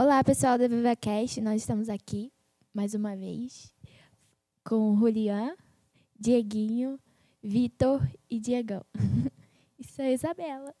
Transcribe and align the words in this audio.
Olá, 0.00 0.24
pessoal 0.24 0.56
da 0.56 0.66
VivaCast. 0.66 1.42
Nós 1.42 1.60
estamos 1.60 1.90
aqui 1.90 2.32
mais 2.72 2.94
uma 2.94 3.14
vez 3.14 3.70
com 4.64 4.96
Julian, 4.98 5.54
Dieguinho, 6.18 6.98
Vitor 7.42 8.00
e 8.30 8.40
Diegão. 8.40 8.82
sou 9.94 10.02
a 10.02 10.10
Isabela. 10.10 10.74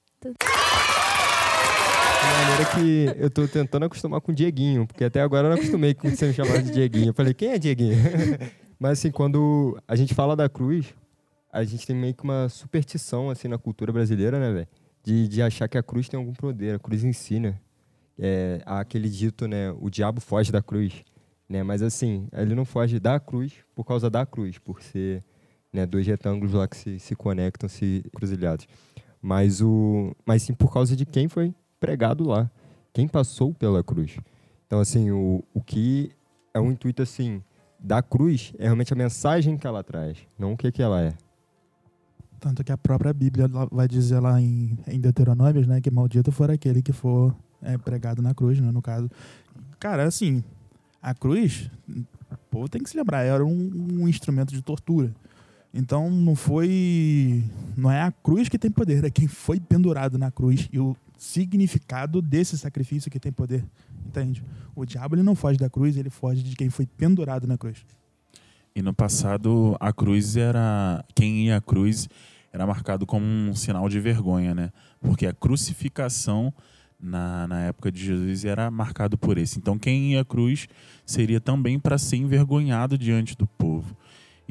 Maneira 2.38 2.74
que 2.74 3.22
eu 3.22 3.28
tô 3.28 3.46
tentando 3.46 3.84
acostumar 3.84 4.22
com 4.22 4.32
o 4.32 4.34
Dieguinho, 4.34 4.86
porque 4.86 5.04
até 5.04 5.20
agora 5.20 5.48
eu 5.48 5.50
não 5.50 5.58
acostumei 5.58 5.92
com 5.92 6.08
você 6.08 6.28
me 6.28 6.32
chamar 6.32 6.62
de 6.62 6.70
Dieguinho. 6.70 7.10
Eu 7.10 7.14
falei, 7.14 7.34
quem 7.34 7.50
é 7.50 7.58
Dieguinho? 7.58 7.98
Mas 8.80 8.92
assim, 8.92 9.10
quando 9.10 9.78
a 9.86 9.96
gente 9.96 10.14
fala 10.14 10.34
da 10.34 10.48
cruz, 10.48 10.94
a 11.52 11.62
gente 11.62 11.86
tem 11.86 11.94
meio 11.94 12.14
que 12.14 12.24
uma 12.24 12.48
superstição 12.48 13.28
assim 13.28 13.48
na 13.48 13.58
cultura 13.58 13.92
brasileira, 13.92 14.40
né, 14.40 14.50
velho? 14.50 14.68
De, 15.04 15.28
de 15.28 15.42
achar 15.42 15.68
que 15.68 15.76
a 15.76 15.82
cruz 15.82 16.08
tem 16.08 16.16
algum 16.16 16.32
poder, 16.32 16.76
a 16.76 16.78
cruz 16.78 17.04
em 17.04 17.12
si, 17.12 17.38
né? 17.38 17.58
É, 18.18 18.62
há 18.66 18.80
aquele 18.80 19.08
dito, 19.08 19.46
né? 19.48 19.70
O 19.80 19.88
diabo 19.88 20.20
foge 20.20 20.52
da 20.52 20.62
cruz, 20.62 21.04
né? 21.48 21.62
Mas 21.62 21.82
assim, 21.82 22.28
ele 22.32 22.54
não 22.54 22.64
foge 22.64 23.00
da 23.00 23.18
cruz 23.18 23.54
por 23.74 23.84
causa 23.84 24.10
da 24.10 24.26
cruz, 24.26 24.58
por 24.58 24.82
ser 24.82 25.24
né, 25.72 25.86
dois 25.86 26.06
retângulos 26.06 26.52
lá 26.52 26.66
que 26.66 26.76
se, 26.76 26.98
se 26.98 27.14
conectam, 27.14 27.68
se 27.68 28.04
cruzilhados. 28.14 28.66
Mas, 29.22 29.60
o, 29.60 30.14
mas 30.24 30.42
sim 30.42 30.54
por 30.54 30.72
causa 30.72 30.96
de 30.96 31.04
quem 31.06 31.28
foi 31.28 31.54
pregado 31.78 32.26
lá, 32.26 32.50
quem 32.92 33.06
passou 33.06 33.54
pela 33.54 33.82
cruz. 33.82 34.16
Então, 34.66 34.80
assim, 34.80 35.10
o, 35.10 35.42
o 35.52 35.62
que 35.62 36.10
é 36.54 36.60
um 36.60 36.70
intuito, 36.70 37.02
assim, 37.02 37.42
da 37.78 38.02
cruz 38.02 38.52
é 38.58 38.64
realmente 38.64 38.92
a 38.92 38.96
mensagem 38.96 39.56
que 39.56 39.66
ela 39.66 39.82
traz, 39.82 40.18
não 40.38 40.52
o 40.52 40.56
que, 40.56 40.70
que 40.70 40.82
ela 40.82 41.00
é. 41.00 41.14
Tanto 42.38 42.64
que 42.64 42.72
a 42.72 42.78
própria 42.78 43.12
Bíblia 43.12 43.46
vai 43.70 43.86
dizer 43.86 44.20
lá 44.20 44.40
em, 44.40 44.78
em 44.86 45.00
Deuteronômios, 45.00 45.66
né, 45.66 45.80
que 45.80 45.90
maldito 45.90 46.32
for 46.32 46.50
aquele 46.50 46.82
que 46.82 46.92
for 46.92 47.34
é, 47.62 47.76
pregado 47.78 48.22
na 48.22 48.34
cruz, 48.34 48.58
né, 48.60 48.70
no 48.70 48.82
caso. 48.82 49.10
Cara, 49.78 50.04
assim, 50.04 50.42
a 51.02 51.14
cruz, 51.14 51.70
o 51.88 52.36
povo 52.50 52.68
tem 52.68 52.82
que 52.82 52.90
se 52.90 52.96
lembrar, 52.96 53.22
era 53.22 53.44
um, 53.44 53.70
um 53.92 54.08
instrumento 54.08 54.52
de 54.52 54.62
tortura. 54.62 55.14
Então 55.72 56.10
não 56.10 56.34
foi, 56.34 57.44
não 57.76 57.90
é 57.90 58.02
a 58.02 58.10
cruz 58.10 58.48
que 58.48 58.58
tem 58.58 58.70
poder, 58.70 59.04
é 59.04 59.10
quem 59.10 59.28
foi 59.28 59.60
pendurado 59.60 60.18
na 60.18 60.30
cruz 60.30 60.68
e 60.72 60.80
o 60.80 60.96
significado 61.16 62.20
desse 62.20 62.58
sacrifício 62.58 63.10
que 63.10 63.20
tem 63.20 63.30
poder, 63.30 63.64
entende? 64.04 64.42
O 64.74 64.84
diabo 64.84 65.14
ele 65.14 65.22
não 65.22 65.36
foge 65.36 65.58
da 65.58 65.70
cruz, 65.70 65.96
ele 65.96 66.10
foge 66.10 66.42
de 66.42 66.56
quem 66.56 66.70
foi 66.70 66.86
pendurado 66.86 67.46
na 67.46 67.56
cruz. 67.56 67.84
E 68.74 68.82
no 68.82 68.94
passado, 68.94 69.76
a 69.80 69.92
cruz 69.92 70.36
era. 70.36 71.04
Quem 71.14 71.46
ia 71.46 71.56
à 71.56 71.60
cruz 71.60 72.08
era 72.52 72.66
marcado 72.66 73.04
como 73.04 73.24
um 73.24 73.54
sinal 73.54 73.88
de 73.88 74.00
vergonha, 74.00 74.54
né? 74.54 74.72
Porque 75.00 75.26
a 75.26 75.32
crucificação 75.32 76.52
na, 77.02 77.46
na 77.48 77.60
época 77.62 77.90
de 77.90 78.04
Jesus 78.04 78.44
era 78.44 78.70
marcado 78.70 79.16
por 79.16 79.38
esse. 79.38 79.58
Então, 79.58 79.78
quem 79.78 80.12
ia 80.12 80.20
à 80.20 80.24
cruz 80.24 80.68
seria 81.04 81.40
também 81.40 81.78
para 81.78 81.98
ser 81.98 82.16
envergonhado 82.16 82.98
diante 82.98 83.36
do 83.36 83.46
povo. 83.46 83.96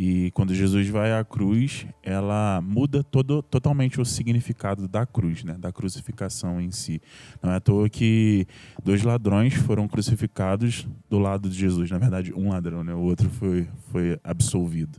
E 0.02 0.32
quando 0.32 0.56
Jesus 0.56 0.88
vai 0.88 1.12
à 1.12 1.26
cruz, 1.26 1.86
ela 2.02 2.62
muda 2.62 3.04
todo, 3.04 3.44
totalmente 3.44 4.00
o 4.00 4.06
significado 4.06 4.88
da 4.88 5.06
cruz, 5.06 5.44
né? 5.44 5.58
da 5.60 5.74
crucificação 5.74 6.62
em 6.62 6.72
si. 6.72 7.02
Não 7.44 7.52
é 7.52 7.58
à 7.58 7.60
toa 7.60 7.90
que 7.90 8.48
dois 8.82 9.04
ladrões 9.04 9.56
foram 9.56 9.90
crucificados 9.90 10.88
do 11.10 11.20
lado 11.20 11.50
de 11.50 11.58
Jesus. 11.60 11.92
Na 11.92 11.98
verdade, 11.98 12.34
um 12.34 12.48
ladrão, 12.48 12.82
né? 12.82 12.94
o 12.94 13.02
outro 13.02 13.30
foi, 13.30 13.68
foi 13.92 14.18
absolvido. 14.24 14.98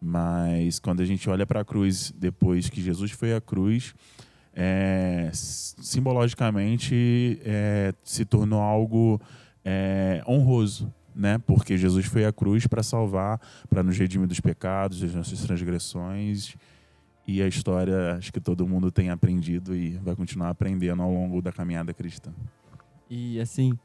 Mas 0.00 0.78
quando 0.78 1.00
a 1.00 1.04
gente 1.04 1.28
olha 1.28 1.44
para 1.44 1.62
a 1.62 1.64
cruz 1.64 2.14
depois 2.16 2.70
que 2.70 2.80
Jesus 2.80 3.10
foi 3.10 3.34
à 3.34 3.40
cruz, 3.40 3.92
é, 4.54 5.30
simbologicamente 5.32 7.40
é, 7.44 7.92
se 8.02 8.24
tornou 8.24 8.60
algo 8.60 9.20
é, 9.64 10.22
honroso, 10.26 10.92
né? 11.14 11.38
Porque 11.38 11.76
Jesus 11.76 12.06
foi 12.06 12.24
à 12.24 12.32
cruz 12.32 12.66
para 12.66 12.82
salvar, 12.82 13.40
para 13.68 13.82
nos 13.82 13.98
redimir 13.98 14.26
dos 14.26 14.40
pecados, 14.40 15.00
das 15.00 15.14
nossas 15.14 15.40
transgressões. 15.40 16.56
E 17.26 17.42
a 17.42 17.46
história, 17.46 18.14
acho 18.14 18.32
que 18.32 18.40
todo 18.40 18.66
mundo 18.66 18.90
tem 18.90 19.10
aprendido 19.10 19.76
e 19.76 19.90
vai 19.98 20.16
continuar 20.16 20.48
aprendendo 20.48 21.02
ao 21.02 21.12
longo 21.12 21.42
da 21.42 21.52
caminhada 21.52 21.92
cristã. 21.92 22.32
E 23.10 23.38
assim, 23.38 23.78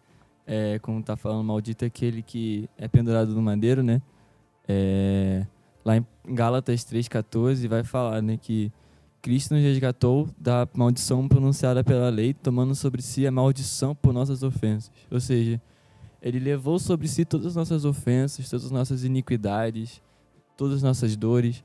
é, 0.47 0.79
como 0.79 1.03
tá 1.03 1.15
falando, 1.15 1.43
maldito 1.43 1.83
é 1.83 1.87
aquele 1.87 2.21
que 2.21 2.69
é 2.77 2.87
pendurado 2.87 3.33
no 3.33 3.41
madeiro, 3.41 3.83
né? 3.83 4.01
É, 4.67 5.45
lá 5.83 5.97
em 5.97 6.05
Gálatas 6.27 6.85
3,14 6.85 7.67
vai 7.67 7.83
falar 7.83 8.21
né, 8.21 8.37
que 8.41 8.71
Cristo 9.23 9.53
nos 9.53 9.63
resgatou 9.63 10.27
da 10.37 10.67
maldição 10.75 11.25
pronunciada 11.29 11.81
pela 11.81 12.09
lei, 12.09 12.33
tomando 12.33 12.75
sobre 12.75 13.01
si 13.01 13.25
a 13.25 13.31
maldição 13.31 13.95
por 13.95 14.11
nossas 14.11 14.43
ofensas. 14.43 14.91
Ou 15.09 15.17
seja, 15.17 15.61
ele 16.21 16.39
levou 16.39 16.77
sobre 16.77 17.07
si 17.07 17.23
todas 17.23 17.47
as 17.47 17.55
nossas 17.55 17.85
ofensas, 17.85 18.49
todas 18.49 18.65
as 18.65 18.71
nossas 18.71 19.05
iniquidades, 19.05 20.01
todas 20.57 20.75
as 20.75 20.83
nossas 20.83 21.15
dores. 21.15 21.63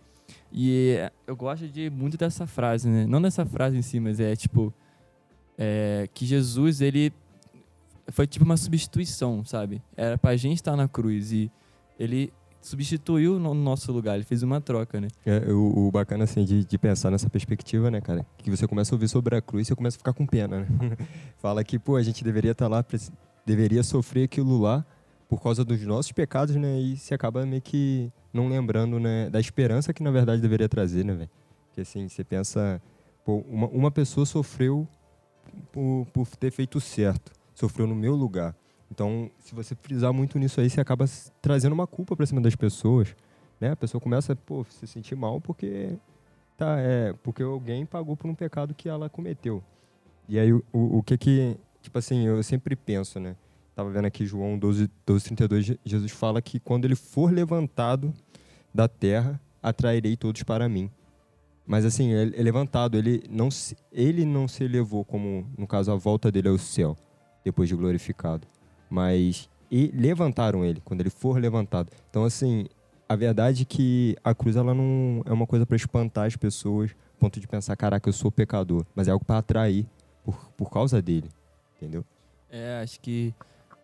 E 0.53 0.95
é, 1.01 1.11
eu 1.27 1.35
gosto 1.35 1.67
de 1.67 1.91
muito 1.91 2.17
dessa 2.17 2.47
frase, 2.47 2.89
né? 2.89 3.07
Não 3.07 3.21
dessa 3.21 3.45
frase 3.45 3.77
em 3.77 3.83
si, 3.83 3.99
mas 3.99 4.21
é 4.21 4.37
tipo 4.37 4.73
é, 5.59 6.09
que 6.15 6.25
Jesus 6.25 6.81
ele 6.81 7.13
foi 8.13 8.29
tipo 8.29 8.45
uma 8.45 8.57
substituição, 8.57 9.45
sabe? 9.45 9.83
Era 9.97 10.17
pra 10.17 10.37
gente 10.37 10.59
estar 10.59 10.77
na 10.77 10.87
cruz 10.87 11.33
e 11.33 11.51
ele 11.99 12.33
substituiu 12.61 13.39
no 13.39 13.55
nosso 13.55 13.91
lugar, 13.93 14.15
ele 14.17 14.25
fez 14.25 14.43
uma 14.43 14.61
troca, 14.61 15.01
né? 15.01 15.09
É, 15.25 15.51
o, 15.53 15.87
o 15.89 15.91
bacana, 15.91 16.25
assim, 16.25 16.45
de, 16.45 16.65
de 16.65 16.79
pensar 16.79 17.11
nessa 17.11 17.29
perspectiva, 17.31 17.91
né, 17.91 18.01
cara? 18.01 18.27
Que 18.39 18.51
você 18.51 18.67
começa 18.67 18.95
a 18.95 18.97
ouvir 18.97 19.09
sobre 19.09 19.37
a 19.37 19.41
cruz 19.41 19.67
e 19.67 19.69
você 19.69 19.75
começa 19.77 19.97
a 19.97 19.99
ficar 19.99 20.13
com 20.13 20.27
pena, 20.27 20.61
né? 20.61 20.67
Fala 21.39 21.63
que, 21.65 21.79
pô, 21.79 21.97
a 21.97 22.03
gente 22.03 22.23
deveria 22.25 22.53
estar 22.53 22.69
lá, 22.69 22.83
preci- 22.83 23.13
deveria 23.47 23.83
sofrer 23.83 24.25
aquilo 24.25 24.59
lá 24.61 24.85
por 25.29 25.43
causa 25.43 25.65
dos 25.65 25.81
nossos 25.83 26.13
pecados, 26.13 26.57
né? 26.57 26.79
E 26.81 26.97
se 26.97 27.15
acaba 27.15 27.45
meio 27.47 27.63
que 27.63 28.11
não 28.33 28.49
lembrando, 28.49 28.99
né, 29.01 29.29
da 29.31 29.41
esperança 29.41 29.93
que, 29.93 30.03
na 30.03 30.11
verdade, 30.11 30.41
deveria 30.43 30.69
trazer, 30.69 31.05
né, 31.05 31.15
velho? 31.15 31.31
Porque, 31.69 31.81
assim, 31.83 32.09
você 32.09 32.23
pensa, 32.25 32.81
pô, 33.25 33.45
uma, 33.49 33.67
uma 33.69 33.91
pessoa 33.91 34.27
sofreu 34.27 34.87
por, 35.73 36.07
por 36.13 36.27
ter 36.37 36.51
feito 36.51 36.81
certo, 36.81 37.33
sofreu 37.55 37.87
no 37.87 37.95
meu 37.95 38.15
lugar. 38.15 38.55
Então, 38.91 39.31
se 39.39 39.55
você 39.55 39.75
frisar 39.75 40.13
muito 40.13 40.39
nisso 40.39 40.61
aí, 40.61 40.69
você 40.71 40.81
acaba 40.81 41.05
trazendo 41.43 41.73
uma 41.73 41.87
culpa 41.87 42.17
pra 42.17 42.27
cima 42.27 42.41
das 42.41 42.55
pessoas, 42.57 43.15
né? 43.61 43.71
A 43.73 43.77
pessoa 43.77 44.01
começa, 44.01 44.35
pô, 44.35 44.65
se 44.65 44.87
sentir 44.87 45.15
mal 45.15 45.41
porque 45.41 45.91
tá, 46.57 46.79
é, 46.81 47.13
porque 47.23 47.43
alguém 47.43 47.85
pagou 47.85 48.17
por 48.17 48.29
um 48.31 48.35
pecado 48.35 48.75
que 48.75 48.89
ela 48.89 49.09
cometeu. 49.09 49.63
E 50.29 50.39
aí 50.39 50.53
o, 50.53 50.63
o, 50.73 51.03
que 51.03 51.17
que, 51.19 51.57
tipo 51.83 51.99
assim, 51.99 52.27
eu 52.27 52.43
sempre 52.43 52.75
penso, 52.75 53.21
né? 53.21 53.37
Tava 53.75 53.91
vendo 53.91 54.07
aqui 54.07 54.27
João 54.27 54.59
12, 54.59 54.91
12 55.07 55.25
32, 55.27 55.65
Je- 55.65 55.81
Jesus 55.85 56.11
fala 56.11 56.43
que 56.43 56.59
quando 56.59 56.85
ele 56.85 56.97
for 56.97 57.33
levantado 57.33 58.13
da 58.75 58.89
terra, 58.89 59.41
atrairei 59.63 60.17
todos 60.17 60.43
para 60.43 60.69
mim. 60.69 60.91
Mas 61.67 61.85
assim, 61.85 62.11
ele 62.11 62.35
é 62.37 62.43
levantado, 62.43 62.97
ele 62.97 63.23
não 63.31 63.51
se, 63.51 63.77
ele 63.93 64.25
não 64.25 64.49
se 64.49 64.65
elevou 64.65 65.05
como, 65.05 65.47
no 65.57 65.67
caso, 65.67 65.93
a 65.93 65.95
volta 65.97 66.33
dele 66.33 66.49
ao 66.49 66.57
céu, 66.59 66.97
depois 67.45 67.69
de 67.69 67.77
glorificado. 67.77 68.47
Mas 68.89 69.49
e 69.71 69.91
levantaram 69.95 70.65
ele, 70.65 70.81
quando 70.85 71.01
ele 71.01 71.11
for 71.11 71.39
levantado. 71.39 71.91
Então, 72.09 72.25
assim, 72.25 72.67
a 73.09 73.15
verdade 73.15 73.63
é 73.63 73.65
que 73.65 74.17
a 74.25 74.35
cruz 74.35 74.57
ela 74.57 74.75
não 74.75 75.23
é 75.27 75.33
uma 75.33 75.47
coisa 75.47 75.67
para 75.67 75.77
espantar 75.77 76.27
as 76.27 76.37
pessoas, 76.37 76.91
a 77.17 77.21
ponto 77.21 77.39
de 77.39 77.47
pensar, 77.47 77.77
caraca, 77.77 78.09
eu 78.09 78.13
sou 78.13 78.31
pecador, 78.31 78.85
mas 78.95 79.09
é 79.09 79.11
algo 79.11 79.25
para 79.25 79.39
atrair 79.39 79.87
por, 80.25 80.51
por 80.57 80.71
causa 80.71 81.03
dele, 81.03 81.29
entendeu? 81.77 82.05
É, 82.51 82.81
acho 82.83 83.01
que 83.01 83.35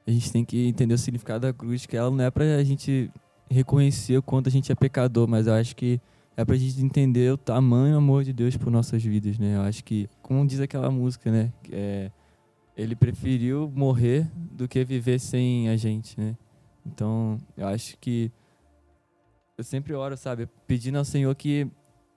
a 0.06 0.10
gente 0.10 0.32
tem 0.32 0.44
que 0.44 0.66
entender 0.66 0.94
o 0.94 0.98
significado 0.98 1.46
da 1.46 1.52
cruz, 1.52 1.86
que 1.86 1.96
ela 1.96 2.10
não 2.10 2.24
é 2.24 2.30
pra 2.30 2.62
gente 2.64 3.10
reconhecer 3.50 4.16
o 4.16 4.22
quanto 4.22 4.48
a 4.48 4.52
gente 4.52 4.72
é 4.72 4.74
pecador, 4.74 5.28
mas 5.28 5.46
eu 5.46 5.54
acho 5.54 5.76
que 5.76 6.00
é 6.36 6.44
pra 6.44 6.56
gente 6.56 6.82
entender 6.82 7.32
o 7.32 7.36
tamanho 7.36 7.96
amor 7.96 8.24
de 8.24 8.32
Deus 8.32 8.56
por 8.56 8.70
nossas 8.70 9.02
vidas, 9.02 9.38
né? 9.38 9.56
Eu 9.56 9.62
acho 9.62 9.84
que, 9.84 10.08
como 10.20 10.46
diz 10.46 10.60
aquela 10.60 10.90
música, 10.90 11.30
né? 11.30 11.52
É, 11.70 12.10
ele 12.76 12.96
preferiu 12.96 13.70
morrer 13.74 14.30
do 14.34 14.66
que 14.66 14.84
viver 14.84 15.18
sem 15.20 15.68
a 15.68 15.76
gente, 15.76 16.18
né? 16.18 16.36
Então, 16.84 17.38
eu 17.56 17.66
acho 17.66 17.96
que 17.98 18.30
eu 19.56 19.64
sempre 19.64 19.94
oro, 19.94 20.16
sabe, 20.16 20.48
pedindo 20.66 20.98
ao 20.98 21.04
Senhor 21.04 21.34
que 21.34 21.66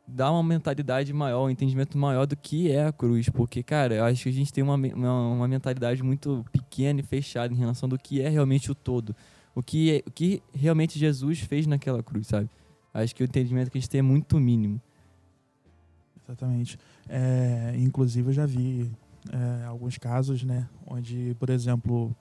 dá 0.07 0.31
uma 0.31 0.42
mentalidade 0.42 1.12
maior, 1.13 1.45
um 1.45 1.50
entendimento 1.50 1.98
maior 1.98 2.25
do 2.25 2.36
que 2.36 2.71
é 2.71 2.86
a 2.86 2.92
cruz, 2.92 3.30
porque, 3.30 3.62
cara, 3.62 3.95
eu 3.95 4.04
acho 4.06 4.24
que 4.24 4.30
a 4.30 4.33
gente 4.33 4.51
tem 4.51 4.63
uma, 4.63 4.75
uma, 4.75 5.27
uma 5.30 5.48
mentalidade 5.48 6.01
muito 6.01 6.45
pequena 6.51 7.01
e 7.01 7.03
fechada 7.03 7.53
em 7.53 7.57
relação 7.57 7.88
do 7.88 7.98
que 7.98 8.21
é 8.21 8.30
realmente 8.30 8.71
o 8.71 8.75
todo, 8.75 9.15
o 9.53 9.62
que, 9.62 9.92
é, 9.92 10.03
o 10.07 10.12
que 10.12 10.42
realmente 10.53 10.98
Jesus 10.98 11.39
fez 11.39 11.68
naquela 11.68 12.01
cruz, 12.01 12.27
sabe? 12.27 12.50
Acho 12.94 13.13
que 13.13 13.21
o 13.21 13.25
entendimento 13.25 13.69
que 13.69 13.77
a 13.77 13.81
gente 13.81 13.89
tem 13.89 14.00
é 14.00 14.03
muito 14.03 14.39
mínimo. 14.39 14.81
Exatamente. 16.24 16.80
É, 17.07 17.75
inclusive, 17.77 18.30
eu 18.30 18.33
já 18.33 18.45
vi 18.45 18.89
é, 19.31 19.65
alguns 19.65 19.97
casos, 19.97 20.44
né? 20.44 20.68
Onde, 20.85 21.35
por 21.39 21.50
exemplo, 21.50 22.15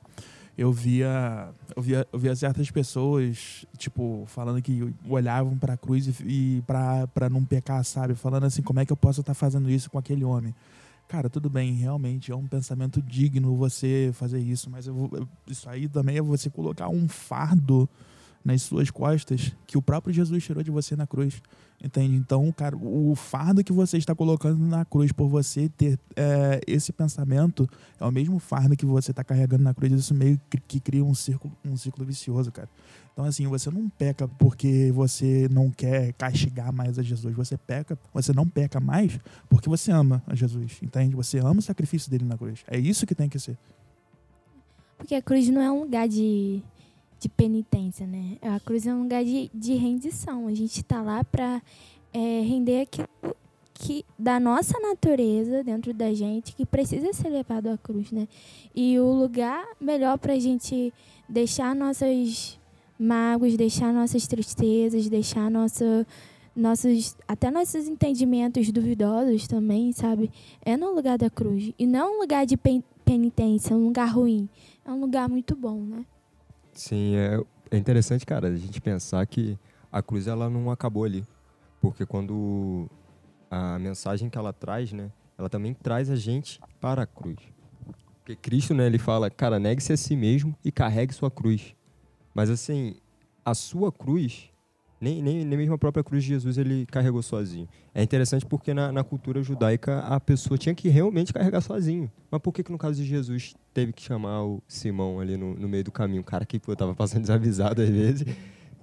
eu 0.56 0.73
via, 0.73 1.49
eu 1.76 1.82
via, 1.82 2.06
eu 2.12 2.19
via 2.19 2.35
certas 2.35 2.70
pessoas, 2.70 3.67
tipo, 3.76 4.25
falando 4.26 4.61
que 4.62 4.93
olhavam 5.08 5.56
para 5.58 5.75
a 5.75 5.76
cruz 5.76 6.06
e, 6.20 6.25
e 6.58 6.62
para 6.67 7.29
não 7.31 7.44
pecar, 7.44 7.85
sabe? 7.85 8.14
Falando 8.14 8.44
assim, 8.44 8.62
como 8.62 8.81
é 8.81 8.87
que 8.87 8.93
eu 8.93 8.97
posso 8.97 9.20
estar 9.20 9.35
fazendo 9.35 9.70
isso 9.70 9.91
com 9.91 9.99
aquele 9.99 10.25
homem? 10.25 10.55
cara, 11.08 11.31
tudo 11.31 11.49
bem, 11.49 11.73
realmente 11.75 12.32
é 12.32 12.35
um 12.35 12.49
pensamento 12.49 13.00
digno 13.00 13.55
você 13.55 14.11
fazer 14.12 14.41
isso, 14.41 14.69
mas 14.69 14.88
eu- 14.88 15.29
isso 15.47 15.69
aí 15.69 15.87
também 15.88 16.17
é 16.17 16.20
você 16.20 16.50
colocar 16.50 16.88
um 16.88 17.06
fardo 17.06 17.88
nas 18.44 18.62
suas 18.62 18.91
costas 18.91 19.53
que 19.69 19.79
o 19.79 19.82
próprio 19.82 20.12
Jesus 20.12 20.43
tirou 20.43 20.64
de 20.64 20.70
você 20.73 20.97
na 20.97 21.06
cruz. 21.06 21.41
Entende? 21.82 22.17
Então, 22.17 22.50
cara, 22.52 22.75
o 22.76 23.14
fardo 23.14 23.62
que 23.62 23.73
você 23.73 23.99
está 23.99 24.14
colocando 24.14 24.58
na 24.58 24.84
cruz 24.84 25.12
por 25.12 25.28
você 25.28 25.69
ter 25.69 25.99
é, 26.17 26.61
esse 26.67 26.90
pensamento 26.90 27.69
é 28.00 28.05
o 28.05 28.11
mesmo 28.11 28.38
fardo 28.38 28.76
que 28.76 28.87
você 28.87 29.11
está 29.11 29.23
carregando 29.23 29.62
na 29.62 29.75
cruz. 29.75 29.93
Isso 29.93 30.14
meio 30.14 30.40
que, 30.67 30.81
cria 30.81 31.05
um 31.05 31.14
círculo, 31.14 31.55
um 31.64 31.76
círculo 31.76 32.06
vicioso, 32.06 32.50
cara. 32.50 32.69
Então, 33.12 33.25
assim, 33.25 33.46
você 33.46 33.70
não 33.70 33.88
peca 33.90 34.26
porque 34.26 34.90
você 34.93 35.49
não 35.50 35.70
quer 35.70 36.12
castigar 36.14 36.73
mais 36.73 36.99
a 36.99 37.02
Jesus. 37.02 37.34
Você 37.34 37.56
peca, 37.56 37.99
você 38.12 38.32
não 38.32 38.49
peca 38.49 38.81
mais 38.81 39.19
porque 39.49 39.69
você 39.69 39.90
ama 39.90 40.22
a 40.26 40.34
Jesus, 40.34 40.79
entende? 40.82 41.14
Você 41.14 41.38
ama 41.38 41.61
o 41.61 41.62
sacrifício 41.62 42.11
dele 42.11 42.25
na 42.25 42.38
cruz. 42.38 42.64
É 42.67 42.79
isso 42.79 43.06
que 43.06 43.14
tem 43.14 43.29
que 43.29 43.38
ser. 43.38 43.56
Porque 44.96 45.14
a 45.14 45.22
cruz 45.22 45.49
não 45.49 45.61
é 45.61 45.70
um 45.70 45.81
lugar 45.81 46.08
de, 46.08 46.62
de 47.19 47.29
penitência, 47.29 48.07
né? 48.07 48.37
A 48.43 48.61
cruz 48.61 48.87
é 48.87 48.95
um 48.95 49.03
lugar 49.03 49.25
de, 49.25 49.51
de 49.55 49.75
rendição. 49.75 50.47
A 50.47 50.55
gente 50.55 50.79
está 50.81 51.03
lá 51.03 51.25
para 51.25 51.63
render 52.15 52.83
aquilo 52.83 53.09
que 53.75 54.05
da 54.19 54.41
nossa 54.41 54.79
natureza 54.81 55.63
dentro 55.63 55.93
da 55.93 56.13
gente 56.15 56.55
que 56.55 56.65
precisa 56.65 57.13
ser 57.13 57.29
levado 57.29 57.67
à 57.69 57.77
cruz, 57.77 58.11
né? 58.11 58.27
E 58.75 58.99
o 58.99 59.13
lugar 59.13 59.67
melhor 59.81 60.19
para 60.19 60.33
a 60.33 60.39
gente 60.39 60.93
deixar 61.29 61.75
nossas 61.75 62.59
mágoas, 62.99 63.55
deixar 63.57 63.93
nossas 63.93 64.27
tristezas, 64.27 65.09
deixar 65.09 65.51
nossa 65.51 66.07
nossos 66.55 67.15
até 67.29 67.51
nossos 67.51 67.87
entendimentos 67.87 68.73
duvidosos 68.73 69.47
também, 69.47 69.93
sabe? 69.93 70.31
É 70.65 70.75
no 70.75 70.95
lugar 70.95 71.19
da 71.19 71.29
cruz 71.29 71.71
e 71.79 71.87
não 71.87 72.17
um 72.17 72.21
lugar 72.23 72.47
de 72.47 72.57
pen- 72.57 72.83
penitência, 73.05 73.77
um 73.77 73.85
lugar 73.89 74.09
ruim. 74.09 74.49
É 74.87 74.91
um 74.91 75.01
lugar 75.01 75.29
muito 75.29 75.55
bom, 75.55 75.79
né? 75.81 76.07
Sim, 76.76 77.17
é, 77.17 77.40
é 77.70 77.78
interessante, 77.78 78.26
cara, 78.26 78.49
a 78.49 78.56
gente 78.56 78.81
pensar 78.81 79.26
que 79.26 79.58
a 79.90 80.02
cruz 80.02 80.26
ela 80.26 80.50
não 80.50 80.70
acabou 80.70 81.05
ali. 81.05 81.25
Porque 81.81 82.05
quando 82.05 82.88
a 83.50 83.78
mensagem 83.78 84.28
que 84.28 84.37
ela 84.37 84.52
traz, 84.52 84.93
né, 84.93 85.11
ela 85.38 85.49
também 85.49 85.73
traz 85.73 86.11
a 86.11 86.17
gente 86.17 86.61
para 86.81 87.02
a 87.02 87.06
cruz. 87.06 87.38
Porque 88.19 88.37
Cristo, 88.37 88.75
né, 88.75 88.87
ele 88.87 88.99
fala, 88.99 89.31
cara, 89.31 89.58
negue-se 89.58 89.93
a 89.93 89.96
si 89.96 90.14
mesmo 90.14 90.55
e 90.64 90.70
carregue 90.70 91.14
sua 91.14 91.31
cruz. 91.31 91.75
Mas 92.34 92.50
assim, 92.50 92.96
a 93.44 93.55
sua 93.55 93.90
cruz, 93.90 94.50
nem, 95.00 95.22
nem, 95.22 95.44
nem 95.44 95.58
mesmo 95.58 95.75
a 95.75 95.78
própria 95.78 96.02
cruz 96.02 96.22
de 96.25 96.31
Jesus 96.31 96.56
ele 96.56 96.87
carregou 96.87 97.22
sozinho. 97.22 97.69
É 97.94 98.02
interessante 98.02 98.46
porque 98.46 98.72
na, 98.72 98.90
na 98.90 99.04
cultura 99.04 99.43
judaica 99.43 100.00
a 100.00 100.19
pessoa 100.19 100.56
tinha 100.56 100.75
que 100.75 100.88
realmente 100.88 101.32
carregar 101.32 101.60
sozinho. 101.60 102.10
Mas 102.31 102.40
por 102.40 102.52
que, 102.52 102.62
que 102.62 102.72
no 102.72 102.78
caso 102.78 103.02
de 103.02 103.04
Jesus 103.04 103.54
teve 103.75 103.93
que 103.93 104.02
chamar 104.02 104.43
o 104.43 104.62
Simão 104.66 105.20
ali 105.20 105.37
no, 105.37 105.54
no 105.54 105.69
meio 105.69 105.84
do 105.84 105.93
caminho? 105.93 106.22
O 106.22 106.25
cara 106.25 106.46
que 106.46 106.58
pô, 106.58 106.75
tava 106.75 106.94
passando 106.94 107.22
desavisado 107.22 107.82
às 107.82 107.88
vezes, 107.88 108.26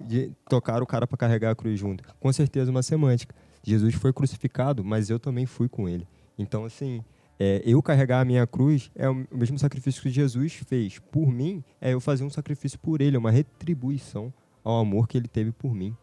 de 0.00 0.30
tocar 0.48 0.82
o 0.82 0.86
cara 0.86 1.06
para 1.06 1.16
carregar 1.16 1.50
a 1.50 1.54
cruz 1.54 1.78
junto. 1.78 2.04
Com 2.20 2.32
certeza 2.32 2.70
uma 2.70 2.82
semântica. 2.82 3.34
Jesus 3.62 3.94
foi 3.94 4.12
crucificado, 4.12 4.84
mas 4.84 5.10
eu 5.10 5.18
também 5.18 5.46
fui 5.46 5.68
com 5.68 5.88
ele. 5.88 6.06
Então, 6.38 6.64
assim, 6.64 7.02
é, 7.38 7.62
eu 7.64 7.82
carregar 7.82 8.20
a 8.20 8.24
minha 8.24 8.46
cruz 8.46 8.90
é 8.94 9.08
o 9.08 9.26
mesmo 9.32 9.58
sacrifício 9.58 10.02
que 10.02 10.10
Jesus 10.10 10.54
fez 10.66 10.98
por 10.98 11.32
mim, 11.32 11.64
é 11.80 11.92
eu 11.92 12.00
fazer 12.00 12.24
um 12.24 12.30
sacrifício 12.30 12.78
por 12.78 13.00
ele, 13.00 13.16
é 13.16 13.18
uma 13.18 13.30
retribuição 13.30 14.32
ao 14.62 14.78
amor 14.78 15.08
que 15.08 15.18
ele 15.18 15.28
teve 15.28 15.50
por 15.50 15.74
mim. 15.74 15.96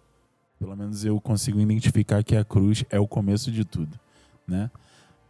Pelo 0.61 0.75
menos 0.75 1.03
eu 1.03 1.19
consigo 1.19 1.59
identificar 1.59 2.23
que 2.23 2.35
a 2.35 2.45
cruz 2.45 2.85
é 2.91 2.99
o 2.99 3.07
começo 3.07 3.51
de 3.51 3.65
tudo, 3.65 3.99
né? 4.47 4.69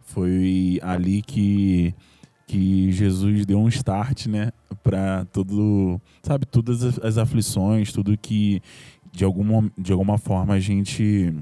Foi 0.02 0.78
ali 0.84 1.22
que 1.22 1.96
que 2.46 2.92
Jesus 2.92 3.46
deu 3.46 3.58
um 3.58 3.70
start, 3.70 4.26
né, 4.26 4.52
para 4.84 5.24
tudo, 5.32 6.02
sabe, 6.22 6.46
todas 6.46 6.84
as- 6.84 7.00
as 7.00 7.18
aflições, 7.18 7.94
tudo 7.94 8.18
que 8.18 8.62
de 9.10 9.24
alguma 9.24 9.72
de 9.78 9.94
alguma 9.94 10.18
forma 10.18 10.56
a 10.56 10.60
gente 10.60 11.34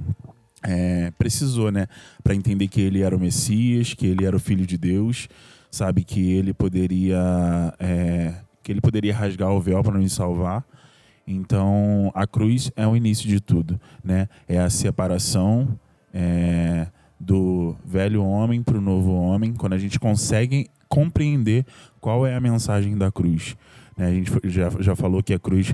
é, 0.61 1.09
precisou, 1.17 1.71
né, 1.71 1.87
para 2.23 2.35
entender 2.35 2.67
que 2.67 2.79
ele 2.79 3.01
era 3.01 3.15
o 3.15 3.19
Messias, 3.19 3.95
que 3.95 4.05
ele 4.05 4.23
era 4.23 4.35
o 4.35 4.39
Filho 4.39 4.67
de 4.67 4.77
Deus, 4.77 5.27
sabe, 5.71 6.03
que 6.03 6.29
ele 6.31 6.53
poderia 6.53 7.73
é, 7.79 8.35
que 8.61 8.71
ele 8.71 8.81
poderia 8.81 9.15
rasgar 9.15 9.49
o 9.51 9.59
véu 9.59 9.81
para 9.81 9.97
nos 9.97 10.13
salvar. 10.13 10.63
Então, 11.31 12.11
a 12.15 12.25
cruz 12.25 12.71
é 12.75 12.87
o 12.87 12.95
início 12.95 13.29
de 13.29 13.39
tudo, 13.39 13.79
né? 14.03 14.27
É 14.47 14.57
a 14.57 14.67
separação 14.67 15.79
é, 16.11 16.87
do 17.19 17.75
velho 17.85 18.23
homem 18.23 18.63
para 18.63 18.79
o 18.79 18.81
novo 18.81 19.13
homem, 19.13 19.53
quando 19.53 19.73
a 19.73 19.77
gente 19.77 19.99
consegue 19.99 20.71
compreender 20.87 21.67
qual 22.01 22.25
é 22.25 22.33
a 22.35 22.41
mensagem 22.41 22.97
da 22.97 23.11
cruz. 23.11 23.55
né? 23.95 24.07
A 24.07 24.11
gente 24.11 24.31
já, 24.45 24.71
já 24.79 24.95
falou 24.95 25.21
que 25.21 25.31
a 25.31 25.37
cruz 25.37 25.71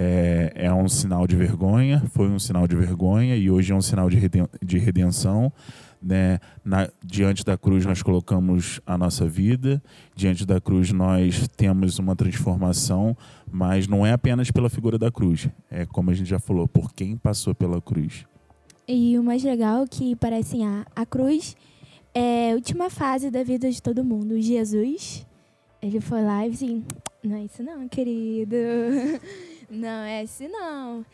é, 0.00 0.52
é 0.54 0.72
um 0.72 0.88
sinal 0.88 1.26
de 1.26 1.34
vergonha, 1.34 2.00
foi 2.12 2.28
um 2.28 2.38
sinal 2.38 2.68
de 2.68 2.76
vergonha 2.76 3.34
e 3.36 3.50
hoje 3.50 3.72
é 3.72 3.74
um 3.74 3.82
sinal 3.82 4.08
de, 4.08 4.16
reden- 4.16 4.46
de 4.64 4.78
redenção. 4.78 5.52
Né? 6.00 6.38
Na- 6.64 6.88
diante 7.04 7.44
da 7.44 7.58
cruz 7.58 7.84
nós 7.84 8.00
colocamos 8.00 8.80
a 8.86 8.96
nossa 8.96 9.26
vida, 9.26 9.82
diante 10.14 10.46
da 10.46 10.60
cruz 10.60 10.92
nós 10.92 11.48
temos 11.56 11.98
uma 11.98 12.14
transformação, 12.14 13.16
mas 13.50 13.88
não 13.88 14.06
é 14.06 14.12
apenas 14.12 14.52
pela 14.52 14.70
figura 14.70 14.96
da 14.96 15.10
cruz, 15.10 15.48
é 15.68 15.84
como 15.84 16.10
a 16.10 16.14
gente 16.14 16.28
já 16.30 16.38
falou, 16.38 16.68
por 16.68 16.94
quem 16.94 17.16
passou 17.16 17.52
pela 17.52 17.82
cruz. 17.82 18.24
E 18.86 19.18
o 19.18 19.24
mais 19.24 19.42
legal 19.42 19.82
é 19.82 19.86
que 19.88 20.14
parece 20.14 20.54
assim, 20.54 20.64
a, 20.64 20.86
a 20.94 21.04
cruz 21.04 21.56
é 22.14 22.52
a 22.52 22.54
última 22.54 22.88
fase 22.88 23.30
da 23.32 23.42
vida 23.42 23.68
de 23.68 23.82
todo 23.82 24.04
mundo. 24.04 24.40
Jesus, 24.40 25.26
ele 25.82 26.00
foi 26.00 26.22
lá 26.22 26.46
e 26.46 26.50
assim, 26.50 26.84
não 27.24 27.36
é 27.36 27.42
isso 27.44 27.60
não, 27.62 27.88
querido. 27.88 28.54
Não 29.70 30.04
é 30.04 30.24
isso 30.24 30.44
não. 30.48 31.04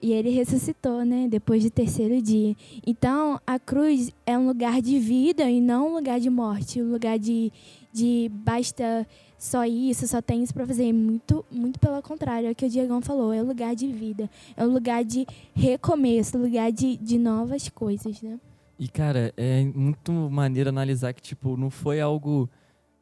E 0.00 0.12
ele 0.12 0.30
ressuscitou, 0.30 1.04
né, 1.04 1.26
depois 1.28 1.64
do 1.64 1.70
terceiro 1.70 2.22
dia. 2.22 2.54
Então, 2.86 3.40
a 3.44 3.58
cruz 3.58 4.12
é 4.24 4.38
um 4.38 4.46
lugar 4.46 4.80
de 4.80 4.98
vida 4.98 5.50
e 5.50 5.60
não 5.60 5.88
um 5.88 5.94
lugar 5.94 6.20
de 6.20 6.30
morte, 6.30 6.80
um 6.80 6.92
lugar 6.92 7.18
de, 7.18 7.52
de 7.92 8.30
basta 8.32 9.06
só 9.36 9.64
isso, 9.64 10.06
só 10.06 10.22
tem 10.22 10.42
isso 10.42 10.54
para 10.54 10.66
fazer. 10.66 10.92
Muito, 10.92 11.44
muito 11.50 11.80
pelo 11.80 12.00
contrário, 12.00 12.48
é 12.48 12.52
o 12.52 12.54
que 12.54 12.66
o 12.66 12.68
Diegão 12.68 13.00
falou, 13.00 13.32
é 13.32 13.42
um 13.42 13.46
lugar 13.46 13.74
de 13.74 13.88
vida, 13.88 14.30
é 14.56 14.64
um 14.64 14.72
lugar 14.72 15.04
de 15.04 15.26
recomeço, 15.54 16.38
lugar 16.38 16.70
de, 16.70 16.96
de 16.96 17.18
novas 17.18 17.68
coisas, 17.68 18.22
né? 18.22 18.38
E, 18.78 18.86
cara, 18.86 19.32
é 19.36 19.64
muito 19.64 20.12
maneiro 20.12 20.68
analisar 20.68 21.12
que, 21.12 21.20
tipo, 21.20 21.56
não 21.56 21.70
foi 21.70 22.00
algo 22.00 22.48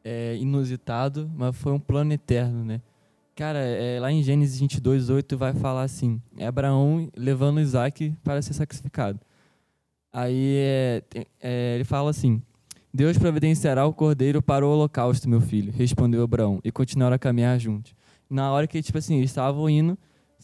é, 0.03 0.35
inusitado, 0.37 1.31
mas 1.37 1.55
foi 1.55 1.73
um 1.73 1.79
plano 1.79 2.12
eterno, 2.14 2.64
né? 2.64 2.81
Cara, 3.36 3.58
é, 3.58 4.00
lá 4.00 4.10
em 4.10 4.22
Gênesis 4.22 4.58
22, 4.58 5.10
8 5.10 5.36
vai 5.36 5.52
falar 5.52 5.82
assim, 5.82 6.19
é 6.38 6.46
Abraão 6.46 7.10
levando 7.14 7.60
Isaac 7.60 8.14
para 8.24 8.40
ser 8.40 8.55
sacrificado. 8.55 9.20
Aí 10.10 10.56
é, 10.56 11.02
é, 11.38 11.74
ele 11.74 11.84
fala 11.84 12.08
assim, 12.08 12.40
Deus 12.94 13.19
providenciará 13.19 13.84
o 13.84 13.93
cordeiro 13.93 14.40
para 14.40 14.66
o 14.66 14.70
holocausto, 14.70 15.28
meu 15.28 15.43
filho, 15.43 15.70
respondeu 15.70 16.22
Abraão, 16.22 16.62
e 16.64 16.72
continuaram 16.72 17.14
a 17.14 17.19
caminhar 17.19 17.60
juntos. 17.60 17.94
Na 18.31 18.50
hora 18.50 18.66
que, 18.66 18.82
tipo 18.82 18.96
assim, 18.96 19.19
eles 19.19 19.28
estavam 19.28 19.69
indo, 19.69 19.98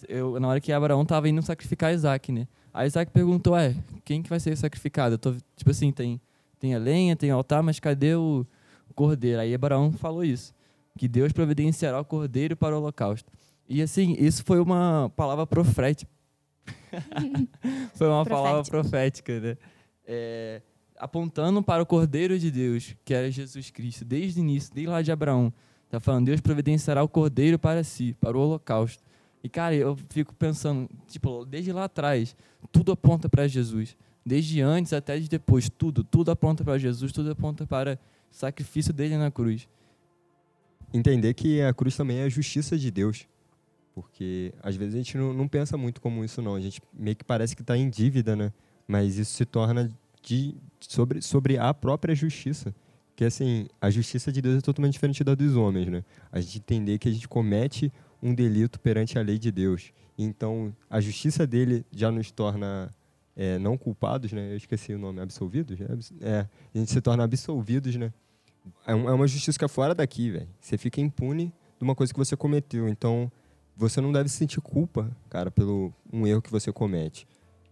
eu, 0.06 0.38
na 0.38 0.49
hora 0.49 0.61
que 0.61 0.70
Abraão 0.70 1.00
estava 1.00 1.26
indo 1.30 1.40
sacrificar 1.40 1.94
Isaac, 1.94 2.30
né? 2.30 2.46
Aí 2.75 2.87
Isaac 2.87 3.11
perguntou, 3.11 3.54
ué, 3.54 3.75
quem 4.04 4.22
que 4.22 4.28
vai 4.28 4.38
ser 4.38 4.54
sacrificado? 4.54 5.14
Eu 5.14 5.18
tô, 5.18 5.34
tipo 5.56 5.70
assim, 5.70 5.90
tem, 5.92 6.20
tem 6.61 6.75
a 6.75 6.78
lenha, 6.78 7.16
tem 7.16 7.32
o 7.32 7.37
altar, 7.37 7.62
mas 7.62 7.80
cadê 7.80 8.14
o, 8.14 8.46
o 8.87 8.92
cordeiro? 8.92 9.40
Aí 9.40 9.54
Abraão 9.54 9.92
falou 9.92 10.22
isso, 10.22 10.52
que 10.99 11.08
Deus 11.08 11.32
providenciará 11.32 12.00
o 12.00 12.04
cordeiro 12.04 12.56
para 12.56 12.75
o 12.75 12.78
holocausto. 12.78 13.30
E 13.68 13.80
assim, 13.80 14.16
isso 14.18 14.44
foi 14.44 14.61
uma 14.61 15.11
palavra 15.16 15.46
profética. 15.46 16.11
foi 17.94 18.08
uma 18.08 18.25
palavra 18.25 18.62
profética, 18.64 19.40
né? 19.40 19.56
É, 20.06 20.62
apontando 20.99 21.62
para 21.62 21.82
o 21.82 21.87
cordeiro 21.87 22.38
de 22.38 22.50
Deus, 22.50 22.94
que 23.04 23.14
era 23.14 23.30
Jesus 23.30 23.70
Cristo, 23.70 24.04
desde 24.04 24.40
o 24.40 24.42
início, 24.42 24.72
desde 24.75 24.90
lá 24.90 25.02
de 25.02 25.11
Abraão. 25.11 25.52
Tá 25.88 26.00
falando, 26.00 26.26
Deus 26.26 26.40
providenciará 26.40 27.02
o 27.02 27.08
cordeiro 27.08 27.58
para 27.58 27.82
si, 27.84 28.14
para 28.20 28.37
o 28.37 28.40
holocausto. 28.40 29.02
E, 29.42 29.49
cara, 29.49 29.75
eu 29.75 29.96
fico 30.08 30.34
pensando, 30.34 30.88
tipo, 31.08 31.44
desde 31.44 31.72
lá 31.72 31.84
atrás, 31.84 32.37
tudo 32.70 32.92
aponta 32.92 33.28
para 33.28 33.49
Jesus. 33.49 33.96
Desde 34.25 34.61
antes 34.61 34.92
até 34.92 35.18
de 35.18 35.28
depois, 35.28 35.68
tudo, 35.68 36.04
tudo 36.04 36.30
aponta 36.30 36.62
para 36.62 36.78
Jesus, 36.78 37.11
tudo 37.11 37.32
aponta 37.32 37.66
para 37.66 37.99
o 38.30 38.34
sacrifício 38.34 38.92
dele 38.92 39.16
na 39.16 39.30
cruz. 39.30 39.68
Entender 40.92 41.34
que 41.34 41.61
a 41.62 41.72
cruz 41.72 41.96
também 41.96 42.18
é 42.18 42.25
a 42.25 42.28
justiça 42.28 42.76
de 42.76 42.90
Deus. 42.90 43.26
Porque 43.94 44.52
às 44.62 44.75
vezes 44.76 44.94
a 44.94 44.99
gente 44.99 45.16
não, 45.16 45.32
não 45.32 45.49
pensa 45.49 45.76
muito 45.76 46.00
como 46.00 46.25
isso, 46.25 46.40
não. 46.40 46.54
A 46.54 46.61
gente 46.61 46.80
meio 46.92 47.16
que 47.16 47.25
parece 47.25 47.54
que 47.54 47.62
está 47.62 47.76
em 47.76 47.88
dívida, 47.88 48.34
né? 48.34 48.52
Mas 48.87 49.16
isso 49.18 49.32
se 49.32 49.44
torna 49.44 49.90
de, 50.22 50.54
sobre, 50.80 51.20
sobre 51.20 51.58
a 51.58 51.72
própria 51.75 52.14
justiça. 52.14 52.75
Porque, 53.08 53.25
assim, 53.25 53.66
a 53.80 53.90
justiça 53.90 54.32
de 54.32 54.40
Deus 54.40 54.58
é 54.58 54.61
totalmente 54.61 54.94
diferente 54.94 55.22
da 55.22 55.34
dos 55.34 55.54
homens, 55.54 55.88
né? 55.88 56.02
A 56.30 56.40
gente 56.40 56.58
entender 56.58 56.99
que 56.99 57.08
a 57.08 57.12
gente 57.12 57.28
comete 57.28 57.92
um 58.22 58.34
delito 58.34 58.80
perante 58.80 59.18
a 59.18 59.22
lei 59.22 59.38
de 59.38 59.50
Deus. 59.50 59.92
Então, 60.16 60.75
a 60.88 61.00
justiça 61.00 61.46
dele 61.46 61.84
já 61.92 62.11
nos 62.11 62.30
torna 62.30 62.90
é, 63.37 63.58
não 63.58 63.76
culpados, 63.76 64.32
né? 64.32 64.52
Eu 64.52 64.56
esqueci 64.56 64.94
o 64.94 64.99
nome, 64.99 65.20
absolvidos? 65.20 65.78
É, 65.80 65.87
É, 66.20 66.49
a 66.75 66.78
gente 66.78 66.90
se 66.90 67.00
torna 67.00 67.25
absolvidos, 67.25 67.96
né? 67.96 68.12
É, 68.87 68.92
é 68.92 68.95
uma 68.95 69.26
justiça 69.26 69.59
que 69.59 69.64
é 69.64 69.69
fora 69.69 69.95
daqui, 69.95 70.31
velho. 70.31 70.49
Você 70.61 70.78
fica 70.78 71.00
impune 71.00 71.52
de 71.78 71.85
uma 71.85 71.95
coisa 71.95 72.12
que 72.12 72.19
você 72.19 72.37
cometeu. 72.37 72.88
Então, 72.88 73.31
você 73.76 74.00
não 74.00 74.12
deve 74.12 74.28
sentir 74.28 74.61
culpa, 74.61 75.11
cara, 75.28 75.50
pelo 75.50 75.92
um 76.12 76.26
erro 76.26 76.42
que 76.42 76.50
você 76.50 76.73
comete. 76.73 77.26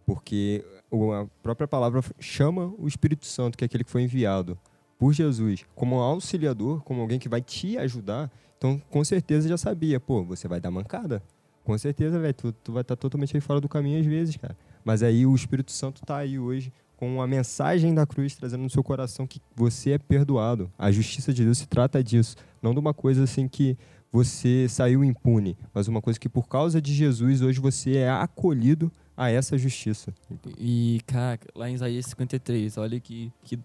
Porque 0.05 0.65
a 0.93 1.27
própria 1.43 1.69
palavra 1.69 2.03
chama 2.19 2.75
o 2.79 2.89
Espírito 2.89 3.27
Santo, 3.27 3.57
que 3.57 3.65
é 3.65 3.67
aquele 3.67 3.85
que 3.85 3.91
foi 3.91 4.03
enviado 4.03 4.59
por 4.99 5.13
Jesus, 5.13 5.65
como 5.75 6.01
auxiliador, 6.01 6.83
como 6.83 7.01
alguém 7.01 7.19
que 7.19 7.29
vai 7.29 7.41
te 7.41 7.79
ajudar. 7.79 8.31
Então, 8.59 8.81
com 8.91 9.03
certeza 9.05 9.49
já 9.49 9.57
sabia, 9.57 9.99
pô, 9.99 10.23
você 10.23 10.47
vai 10.47 10.61
dar 10.61 10.71
mancada. 10.71 11.23
Com 11.65 11.77
certeza, 11.79 12.19
velho, 12.19 12.35
tu, 12.35 12.53
tu 12.53 12.73
vai 12.73 12.83
estar 12.83 12.97
totalmente 12.97 13.37
aí 13.37 13.41
fora 13.41 13.61
do 13.61 13.69
caminho 13.69 14.01
às 14.01 14.07
vezes, 14.07 14.37
cara. 14.37 14.57
Mas 14.85 15.03
aí 15.03 15.25
o 15.25 15.35
Espírito 15.35 15.73
Santo 15.73 16.03
tá 16.05 16.19
aí 16.19 16.39
hoje 16.39 16.73
com 17.01 17.23
a 17.23 17.27
mensagem 17.27 17.95
da 17.95 18.05
cruz 18.05 18.35
trazendo 18.35 18.63
no 18.63 18.69
seu 18.69 18.85
coração 18.85 19.27
que 19.27 19.41
você 19.57 19.93
é 19.93 19.99
perdoado. 19.99 20.71
A 20.79 20.93
justiça 20.93 21.33
de 21.33 21.43
Deus 21.43 21.57
se 21.57 21.67
trata 21.67 22.05
disso, 22.05 22.37
não 22.61 22.75
de 22.75 22.79
uma 22.79 22.93
coisa 22.93 23.25
assim 23.25 23.49
que 23.49 23.75
você 24.13 24.67
saiu 24.69 25.03
impune, 25.03 25.57
mas 25.73 25.89
uma 25.89 26.03
coisa 26.03 26.21
que 26.21 26.29
por 26.29 26.47
causa 26.47 26.79
de 26.79 26.93
Jesus 26.93 27.41
hoje 27.41 27.59
você 27.59 27.97
é 27.97 28.11
acolhido 28.11 28.93
a 29.17 29.31
essa 29.31 29.57
justiça. 29.57 30.13
E, 30.59 31.01
caraca, 31.07 31.49
lá 31.55 31.71
em 31.71 31.75
Isaías 31.75 32.05
53, 32.05 32.77
olha 32.77 33.01
que, 33.01 33.33
que, 33.45 33.59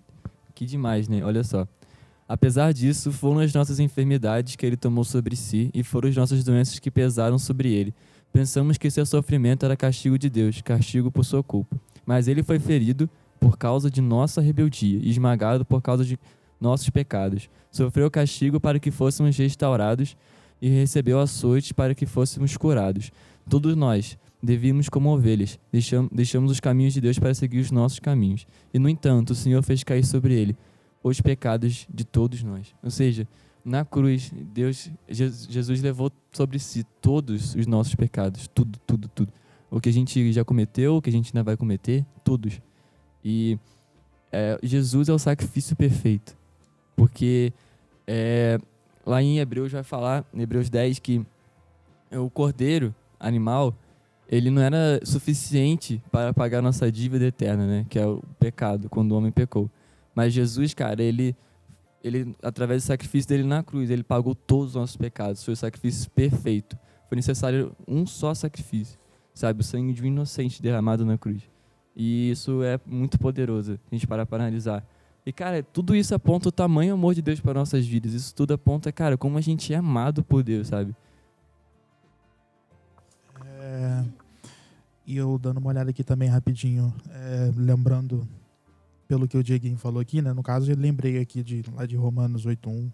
que 0.54 0.66
demais, 0.66 1.10
né? 1.10 1.22
Olha 1.22 1.44
só. 1.44 1.68
Apesar 2.30 2.72
disso, 2.72 3.12
foram 3.12 3.40
as 3.40 3.54
nossas 3.54 3.82
enfermidades 3.82 4.56
que 4.56 4.66
ele 4.66 4.78
tomou 4.78 5.04
sobre 5.04 5.36
si 5.36 5.70
e 5.74 5.84
foram 5.84 6.08
as 6.08 6.16
nossas 6.16 6.42
doenças 6.42 6.80
que 6.80 6.90
pesaram 6.90 7.38
sobre 7.38 7.74
ele. 7.74 7.94
Pensamos 8.32 8.78
que 8.78 8.90
seu 8.90 9.06
sofrimento 9.06 9.66
era 9.66 9.76
castigo 9.76 10.18
de 10.18 10.30
Deus, 10.30 10.62
castigo 10.62 11.12
por 11.12 11.26
sua 11.26 11.44
culpa. 11.44 11.78
Mas 12.06 12.28
ele 12.30 12.44
foi 12.44 12.60
ferido 12.60 13.10
por 13.40 13.58
causa 13.58 13.90
de 13.90 14.02
nossa 14.02 14.42
rebeldia 14.42 15.00
esmagado 15.04 15.66
por 15.66 15.82
causa 15.82 16.04
de 16.06 16.18
nossos 16.60 16.90
pecados. 16.90 17.50
Sofreu 17.72 18.10
castigo 18.10 18.60
para 18.60 18.80
que 18.80 18.92
fôssemos 18.92 19.36
restaurados 19.38 20.16
e 20.62 20.70
recebeu 20.70 21.20
açoite 21.20 21.74
para 21.74 21.94
que 21.94 22.06
fôssemos 22.06 22.56
curados. 22.58 23.12
Todos 23.50 23.76
nós, 23.76 24.18
devíamos 24.42 24.88
como 24.90 25.10
ovelhas, 25.10 25.60
deixam- 25.72 26.10
deixamos 26.12 26.52
os 26.52 26.60
caminhos 26.60 26.94
de 26.94 27.02
Deus 27.02 27.20
para 27.20 27.34
seguir 27.34 27.60
os 27.60 27.72
nossos 27.72 28.00
caminhos. 28.00 28.48
E, 28.74 28.80
no 28.80 28.88
entanto, 28.90 29.32
o 29.32 29.36
Senhor 29.36 29.62
fez 29.62 29.84
cair 29.84 30.06
sobre 30.06 30.34
ele 30.34 30.56
os 31.04 31.20
pecados 31.22 31.86
de 31.94 32.04
todos 32.04 32.42
nós. 32.42 32.74
Ou 32.82 32.90
seja, 32.90 33.28
na 33.64 33.84
cruz, 33.84 34.32
Deus, 34.54 34.90
Je- 35.10 35.30
Jesus 35.50 35.82
levou 35.82 36.12
sobre 36.32 36.58
si 36.60 36.84
todos 37.02 37.54
os 37.56 37.68
nossos 37.68 37.94
pecados, 37.96 38.48
tudo, 38.48 38.80
tudo, 38.88 39.08
tudo. 39.10 39.32
O 39.70 39.82
que 39.82 39.90
a 39.90 39.94
gente 39.94 40.32
já 40.32 40.44
cometeu, 40.46 40.96
o 40.96 41.02
que 41.02 41.10
a 41.10 41.14
gente 41.14 41.28
ainda 41.34 41.44
vai 41.44 41.58
cometer, 41.58 42.06
todos. 42.24 42.62
E 43.26 43.58
é, 44.32 44.60
Jesus 44.62 45.10
é 45.10 45.14
o 45.14 45.18
sacrifício 45.18 45.76
perfeito. 45.76 46.38
Porque 46.96 47.52
é, 48.06 48.60
lá 49.04 49.20
em 49.22 49.40
Hebreus 49.40 49.72
vai 49.72 49.82
falar, 49.82 50.24
em 50.32 50.42
Hebreus 50.42 50.70
10, 50.70 51.00
que 51.00 51.26
o 52.12 52.30
cordeiro 52.30 52.94
animal, 53.20 53.74
ele 54.30 54.52
não 54.52 54.62
era 54.62 55.02
suficiente 55.04 56.00
para 56.12 56.34
pagar 56.36 56.62
nossa 56.62 56.92
dívida 56.92 57.26
eterna, 57.26 57.66
né? 57.66 57.86
Que 57.90 57.98
é 57.98 58.06
o 58.06 58.22
pecado, 58.40 58.90
quando 58.90 59.12
o 59.12 59.18
homem 59.18 59.32
pecou. 59.32 59.72
Mas 60.14 60.32
Jesus, 60.32 60.76
cara, 60.76 61.02
ele, 61.02 61.36
ele 62.04 62.36
através 62.44 62.84
do 62.84 62.86
sacrifício 62.86 63.28
dele 63.28 63.44
na 63.44 63.64
cruz, 63.64 63.90
ele 63.90 64.04
pagou 64.04 64.36
todos 64.36 64.70
os 64.70 64.76
nossos 64.76 64.98
pecados. 64.98 65.44
Foi 65.44 65.56
o 65.56 65.58
sacrifício 65.58 66.12
perfeito. 66.12 66.78
Foi 67.10 67.16
necessário 67.16 67.76
um 67.88 68.06
só 68.06 68.36
sacrifício, 68.36 69.00
sabe? 69.34 69.62
O 69.62 69.64
sangue 69.64 69.94
de 69.94 70.04
um 70.04 70.06
inocente 70.06 70.62
derramado 70.62 71.04
na 71.04 71.18
cruz. 71.18 71.55
E 71.96 72.30
isso 72.30 72.62
é 72.62 72.80
muito 72.86 73.18
poderoso, 73.18 73.80
a 73.92 73.96
gente 73.96 74.06
parar 74.06 74.26
para 74.26 74.44
analisar. 74.44 74.86
E, 75.26 75.32
cara, 75.32 75.64
tudo 75.64 75.96
isso 75.96 76.14
aponta 76.14 76.50
o 76.50 76.52
tamanho 76.52 76.94
amor 76.94 77.16
de 77.16 77.22
Deus 77.22 77.40
para 77.40 77.54
nossas 77.56 77.86
vidas. 77.86 78.14
Isso 78.14 78.36
tudo 78.36 78.54
aponta, 78.54 78.92
cara, 78.92 79.18
como 79.18 79.38
a 79.38 79.42
gente 79.42 79.74
é 79.74 79.78
amado 79.78 80.24
por 80.24 80.44
Deus, 80.44 80.68
sabe? 80.68 80.96
É, 83.44 84.06
e 85.08 85.18
eu 85.18 85.40
dando 85.40 85.58
uma 85.58 85.70
olhada 85.70 85.90
aqui 85.90 86.04
também 86.04 86.30
rapidinho, 86.30 86.94
é, 87.10 87.52
lembrando 87.56 88.28
pelo 89.08 89.28
que 89.28 89.38
o 89.38 89.44
Dieguinho 89.44 89.78
falou 89.78 90.00
aqui, 90.00 90.22
né? 90.22 90.34
No 90.34 90.44
caso, 90.44 90.72
eu 90.72 90.78
lembrei 90.78 91.20
aqui 91.20 91.42
de 91.42 91.64
lá 91.74 91.86
de 91.86 91.96
Romanos 91.96 92.46
8.1, 92.46 92.92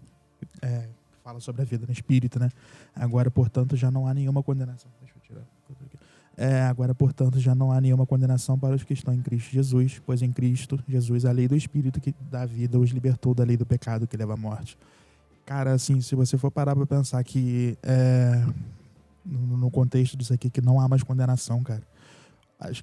é, 0.62 0.88
fala 1.22 1.40
sobre 1.40 1.62
a 1.62 1.64
vida 1.64 1.86
no 1.86 1.92
Espírito, 1.92 2.38
né? 2.38 2.50
Agora, 2.94 3.30
portanto, 3.30 3.76
já 3.76 3.90
não 3.90 4.06
há 4.06 4.14
nenhuma 4.14 4.42
condenação. 4.42 4.90
Deixa 5.00 5.14
eu 5.16 5.22
tirar. 5.22 5.44
É, 6.36 6.62
agora, 6.62 6.94
portanto, 6.94 7.38
já 7.38 7.54
não 7.54 7.70
há 7.70 7.80
nenhuma 7.80 8.06
condenação 8.06 8.58
para 8.58 8.74
os 8.74 8.82
que 8.82 8.94
estão 8.94 9.12
em 9.12 9.20
Cristo 9.20 9.50
Jesus, 9.50 10.00
pois 10.04 10.22
em 10.22 10.32
Cristo 10.32 10.82
Jesus 10.88 11.24
a 11.24 11.32
lei 11.32 11.46
do 11.46 11.54
Espírito 11.54 12.00
que 12.00 12.14
dá 12.30 12.46
vida 12.46 12.78
os 12.78 12.90
libertou 12.90 13.34
da 13.34 13.44
lei 13.44 13.56
do 13.56 13.66
pecado 13.66 14.06
que 14.06 14.16
leva 14.16 14.34
à 14.34 14.36
morte. 14.36 14.78
Cara, 15.44 15.72
assim, 15.72 16.00
se 16.00 16.14
você 16.14 16.38
for 16.38 16.50
parar 16.50 16.74
para 16.74 16.86
pensar 16.86 17.22
que 17.22 17.76
é, 17.82 18.44
no 19.24 19.70
contexto 19.70 20.16
disso 20.16 20.32
aqui, 20.32 20.48
que 20.48 20.60
não 20.60 20.80
há 20.80 20.88
mais 20.88 21.02
condenação, 21.02 21.62
cara. 21.62 21.82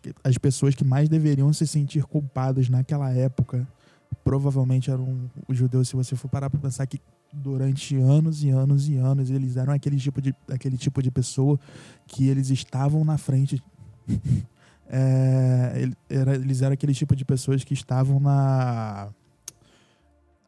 Que 0.01 0.13
as 0.23 0.37
pessoas 0.37 0.75
que 0.75 0.83
mais 0.83 1.07
deveriam 1.07 1.51
se 1.53 1.65
sentir 1.65 2.03
culpadas 2.03 2.69
naquela 2.69 3.11
época 3.11 3.67
provavelmente 4.23 4.91
eram 4.91 5.29
os 5.47 5.57
judeus. 5.57 5.87
Se 5.87 5.95
você 5.95 6.15
for 6.15 6.27
parar 6.27 6.49
para 6.49 6.59
pensar 6.59 6.85
que 6.85 6.99
durante 7.31 7.95
anos 7.95 8.43
e 8.43 8.49
anos 8.49 8.89
e 8.89 8.95
anos 8.97 9.29
eles 9.29 9.55
eram 9.57 9.73
aquele 9.73 9.97
tipo 9.97 10.21
de, 10.21 10.33
aquele 10.49 10.77
tipo 10.77 11.01
de 11.01 11.11
pessoa 11.11 11.59
que 12.07 12.27
eles 12.27 12.49
estavam 12.49 13.03
na 13.05 13.17
frente. 13.17 13.61
É, 14.91 15.73
ele- 15.75 15.95
era- 16.09 16.33
eles 16.33 16.63
eram 16.63 16.73
aquele 16.73 16.95
tipo 16.95 17.15
de 17.15 17.23
pessoas 17.23 17.63
que 17.63 17.75
estavam 17.75 18.19
na 18.19 19.09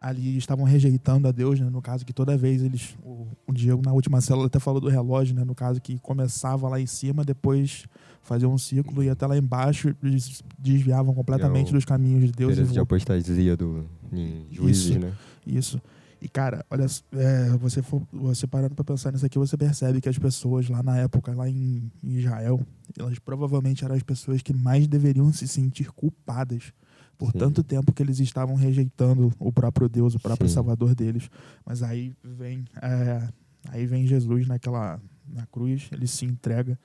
ali 0.01 0.35
estavam 0.35 0.65
rejeitando 0.65 1.27
a 1.27 1.31
Deus, 1.31 1.59
né? 1.59 1.69
No 1.69 1.79
caso 1.79 2.03
que 2.03 2.11
toda 2.11 2.35
vez 2.35 2.63
eles, 2.63 2.97
o, 3.03 3.27
o 3.45 3.53
Diego 3.53 3.83
na 3.85 3.93
última 3.93 4.19
célula 4.19 4.47
até 4.47 4.57
falou 4.57 4.81
do 4.81 4.89
relógio, 4.89 5.35
né? 5.35 5.43
No 5.43 5.53
caso 5.53 5.79
que 5.79 5.99
começava 5.99 6.67
lá 6.67 6.81
em 6.81 6.87
cima, 6.87 7.23
depois 7.23 7.85
fazia 8.23 8.49
um 8.49 8.57
ciclo 8.57 9.03
e 9.03 9.09
até 9.11 9.27
lá 9.27 9.37
embaixo 9.37 9.95
eles 10.03 10.43
desviavam 10.57 11.13
completamente 11.13 11.69
É 11.69 11.73
dos 11.73 11.85
caminhos 11.85 12.23
de 12.25 12.31
Deus. 12.31 12.53
Período 12.53 12.73
de 12.73 12.79
apostasia 12.79 13.55
do, 13.55 13.85
em 14.11 14.47
juízes, 14.49 14.85
Isso. 14.85 14.99
né? 14.99 15.13
Isso. 15.45 15.81
E 16.21 16.29
cara, 16.29 16.63
olha, 16.69 16.85
é, 17.13 17.49
você 17.57 17.81
for, 17.81 18.03
você 18.13 18.45
parando 18.45 18.75
para 18.75 18.85
pensar 18.85 19.11
nisso 19.11 19.25
aqui, 19.25 19.39
você 19.39 19.57
percebe 19.57 19.99
que 19.99 20.07
as 20.07 20.19
pessoas 20.19 20.69
lá 20.69 20.83
na 20.83 20.97
época, 20.97 21.33
lá 21.33 21.49
em, 21.49 21.91
em 22.03 22.17
Israel, 22.17 22.63
elas 22.97 23.17
provavelmente 23.17 23.83
eram 23.83 23.95
as 23.95 24.03
pessoas 24.03 24.41
que 24.43 24.53
mais 24.53 24.87
deveriam 24.87 25.33
se 25.33 25.47
sentir 25.47 25.91
culpadas 25.91 26.71
por 27.17 27.31
Sim. 27.31 27.39
tanto 27.39 27.63
tempo 27.63 27.91
que 27.91 28.03
eles 28.03 28.19
estavam 28.19 28.55
rejeitando 28.55 29.33
o 29.39 29.51
próprio 29.51 29.89
Deus, 29.89 30.13
o 30.13 30.19
próprio 30.19 30.47
Sim. 30.47 30.55
Salvador 30.55 30.93
deles. 30.93 31.27
Mas 31.65 31.81
aí 31.81 32.13
vem, 32.23 32.65
é, 32.81 33.27
aí 33.69 33.87
vem 33.87 34.05
Jesus 34.05 34.47
naquela 34.47 34.99
na 35.27 35.47
cruz, 35.47 35.87
ele 35.91 36.05
se 36.05 36.25
entrega 36.25 36.77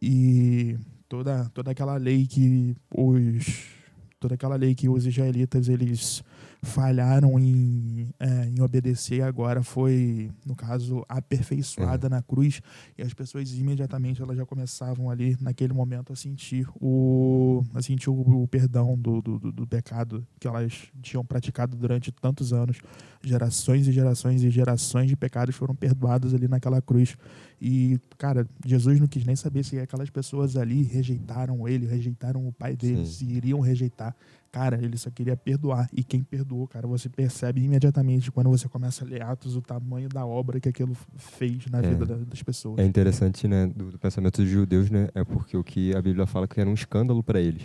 e 0.00 0.76
toda 1.08 1.48
toda 1.50 1.70
aquela 1.70 1.96
lei 1.96 2.26
que 2.26 2.76
os 2.92 3.68
toda 4.18 4.34
aquela 4.34 4.56
lei 4.56 4.74
que 4.74 4.88
os 4.88 5.06
israelitas 5.06 5.68
eles 5.68 6.22
falharam 6.62 7.38
em, 7.38 8.08
é, 8.20 8.46
em 8.48 8.60
obedecer 8.60 9.22
agora 9.22 9.62
foi 9.62 10.30
no 10.44 10.54
caso 10.54 11.04
aperfeiçoada 11.08 12.08
na 12.08 12.22
cruz. 12.22 12.60
E 12.98 13.02
as 13.02 13.14
pessoas 13.14 13.52
imediatamente 13.52 14.20
elas 14.22 14.36
já 14.36 14.44
começavam 14.44 15.08
ali 15.10 15.36
naquele 15.40 15.72
momento 15.72 16.12
a 16.12 16.16
sentir 16.16 16.66
o 16.80 17.62
a 17.74 17.80
sentir 17.82 18.10
o, 18.10 18.42
o 18.42 18.48
perdão 18.48 18.96
do, 18.96 19.22
do, 19.22 19.38
do- 19.38 19.52
do 19.52 19.66
pecado 19.66 20.26
que 20.38 20.46
elas 20.46 20.88
tinham 21.02 21.24
praticado 21.24 21.76
durante 21.76 22.12
tantos 22.12 22.52
anos. 22.52 22.78
Gerações 23.22 23.86
e 23.86 23.92
gerações 23.92 24.42
e 24.42 24.50
gerações 24.50 25.08
de 25.08 25.16
pecados 25.16 25.54
foram 25.54 25.74
perdoados 25.74 26.34
ali 26.34 26.48
naquela 26.48 26.80
cruz 26.82 27.16
e 27.60 27.98
cara 28.16 28.46
Jesus 28.64 28.98
não 28.98 29.06
quis 29.06 29.24
nem 29.24 29.36
saber 29.36 29.62
se 29.64 29.78
aquelas 29.78 30.08
pessoas 30.10 30.56
ali 30.56 30.82
rejeitaram 30.82 31.68
ele 31.68 31.86
rejeitaram 31.86 32.46
o 32.48 32.52
pai 32.52 32.74
deles 32.76 33.08
Sim. 33.10 33.26
se 33.26 33.32
iriam 33.32 33.60
rejeitar 33.60 34.14
Cara, 34.52 34.82
ele 34.82 34.98
só 34.98 35.08
queria 35.12 35.36
perdoar. 35.36 35.88
E 35.92 36.02
quem 36.02 36.24
perdoou, 36.24 36.66
cara, 36.66 36.84
você 36.84 37.08
percebe 37.08 37.62
imediatamente 37.62 38.32
quando 38.32 38.50
você 38.50 38.68
começa 38.68 39.04
a 39.04 39.06
ler 39.06 39.22
Atos 39.22 39.54
o 39.54 39.62
tamanho 39.62 40.08
da 40.08 40.26
obra 40.26 40.58
que 40.58 40.68
aquilo 40.68 40.92
fez 41.16 41.66
na 41.70 41.78
É. 41.78 41.82
vida 41.82 42.04
da- 42.04 42.16
das 42.16 42.42
pessoas. 42.42 42.80
É 42.80 42.84
interessante, 42.84 43.46
né, 43.46 43.68
do, 43.68 43.92
do 43.92 43.96
pensamento 44.00 44.42
dos 44.42 44.50
judeus, 44.50 44.90
né, 44.90 45.06
é 45.14 45.22
porque 45.22 45.56
o 45.56 45.62
que 45.62 45.94
a 45.94 46.02
Bíblia 46.02 46.26
fala 46.26 46.48
que 46.48 46.60
era 46.60 46.68
um 46.68 46.74
escândalo 46.74 47.22
para 47.22 47.40
eles. 47.40 47.62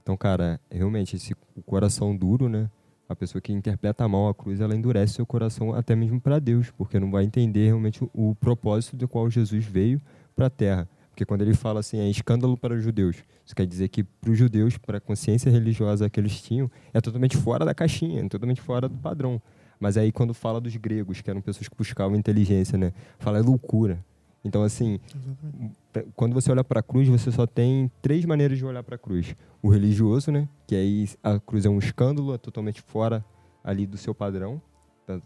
Então, 0.00 0.16
cara, 0.16 0.60
realmente 0.70 1.16
esse 1.16 1.34
o 1.56 1.62
coração 1.64 2.16
duro, 2.16 2.48
né, 2.48 2.70
a 3.08 3.16
pessoa 3.16 3.40
que 3.40 3.52
interpreta 3.52 4.06
mal 4.06 4.28
a 4.28 4.34
cruz, 4.34 4.60
ela 4.60 4.76
endurece 4.76 5.14
seu 5.14 5.24
coração 5.24 5.72
até 5.72 5.96
mesmo 5.96 6.20
para 6.20 6.38
Deus, 6.38 6.70
porque 6.70 7.00
não 7.00 7.10
vai 7.10 7.24
entender 7.24 7.66
realmente 7.66 8.06
o, 8.12 8.34
propósito 8.34 8.96
do 8.96 9.08
qual 9.08 9.30
Jesus 9.30 9.64
veio 9.64 10.00
para 10.36 10.46
a 10.46 10.50
Terra. 10.50 10.88
Porque 11.08 11.24
quando 11.24 11.40
ele 11.42 11.54
fala 11.54 11.80
assim, 11.80 11.98
é 11.98 12.08
escândalo 12.08 12.56
para 12.56 12.74
os 12.74 12.82
judeus, 12.82 13.16
isso 13.44 13.56
quer 13.56 13.66
dizer 13.66 13.88
que 13.88 14.04
para 14.04 14.30
os 14.30 14.38
judeus, 14.38 14.76
para 14.76 14.98
a 14.98 15.00
consciência 15.00 15.50
religiosa 15.50 16.08
que 16.10 16.20
eles 16.20 16.40
tinham, 16.42 16.70
é 16.92 17.00
totalmente 17.00 17.36
fora 17.36 17.64
da 17.64 17.74
caixinha, 17.74 18.20
é 18.20 18.28
totalmente 18.28 18.60
fora 18.60 18.88
do 18.88 18.96
padrão. 18.98 19.40
Mas 19.80 19.96
aí 19.96 20.12
quando 20.12 20.34
fala 20.34 20.60
dos 20.60 20.76
gregos, 20.76 21.22
que 21.22 21.30
eram 21.30 21.40
pessoas 21.40 21.66
que 21.66 21.76
buscavam 21.76 22.16
inteligência, 22.16 22.76
né, 22.76 22.92
fala 23.18 23.38
é 23.38 23.42
loucura. 23.42 24.04
Então, 24.44 24.62
assim, 24.62 24.98
Exatamente. 25.14 26.12
quando 26.14 26.32
você 26.32 26.50
olha 26.50 26.64
para 26.64 26.80
a 26.80 26.82
cruz, 26.82 27.08
você 27.08 27.30
só 27.30 27.46
tem 27.46 27.90
três 28.00 28.24
maneiras 28.24 28.56
de 28.56 28.64
olhar 28.64 28.82
para 28.82 28.94
a 28.94 28.98
cruz. 28.98 29.34
O 29.62 29.68
religioso, 29.68 30.30
né? 30.30 30.48
Que 30.66 30.74
aí 30.74 31.08
a 31.22 31.38
cruz 31.40 31.64
é 31.64 31.68
um 31.68 31.78
escândalo, 31.78 32.34
é 32.34 32.38
totalmente 32.38 32.80
fora 32.80 33.24
ali 33.62 33.86
do 33.86 33.96
seu 33.96 34.14
padrão, 34.14 34.62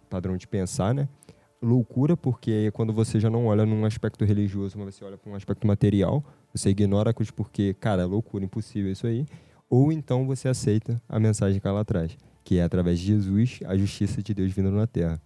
padrão 0.08 0.36
de 0.36 0.46
pensar, 0.46 0.94
né? 0.94 1.08
Loucura, 1.60 2.16
porque 2.16 2.70
quando 2.72 2.92
você 2.92 3.20
já 3.20 3.30
não 3.30 3.46
olha 3.46 3.64
num 3.64 3.84
aspecto 3.84 4.24
religioso, 4.24 4.76
mas 4.78 4.94
você 4.94 5.04
olha 5.04 5.16
para 5.16 5.30
um 5.30 5.34
aspecto 5.36 5.66
material, 5.66 6.24
você 6.52 6.70
ignora 6.70 7.10
a 7.10 7.14
cruz 7.14 7.30
porque, 7.30 7.72
cara, 7.74 8.02
é 8.02 8.04
loucura, 8.04 8.44
impossível 8.44 8.90
isso 8.90 9.06
aí. 9.06 9.26
Ou 9.70 9.92
então 9.92 10.26
você 10.26 10.48
aceita 10.48 11.00
a 11.08 11.20
mensagem 11.20 11.60
que 11.60 11.66
ela 11.66 11.84
traz, 11.84 12.16
que 12.42 12.58
é 12.58 12.62
através 12.62 12.98
de 12.98 13.06
Jesus, 13.06 13.60
a 13.64 13.76
justiça 13.76 14.20
de 14.22 14.34
Deus 14.34 14.52
vindo 14.52 14.72
na 14.72 14.86
terra. 14.86 15.20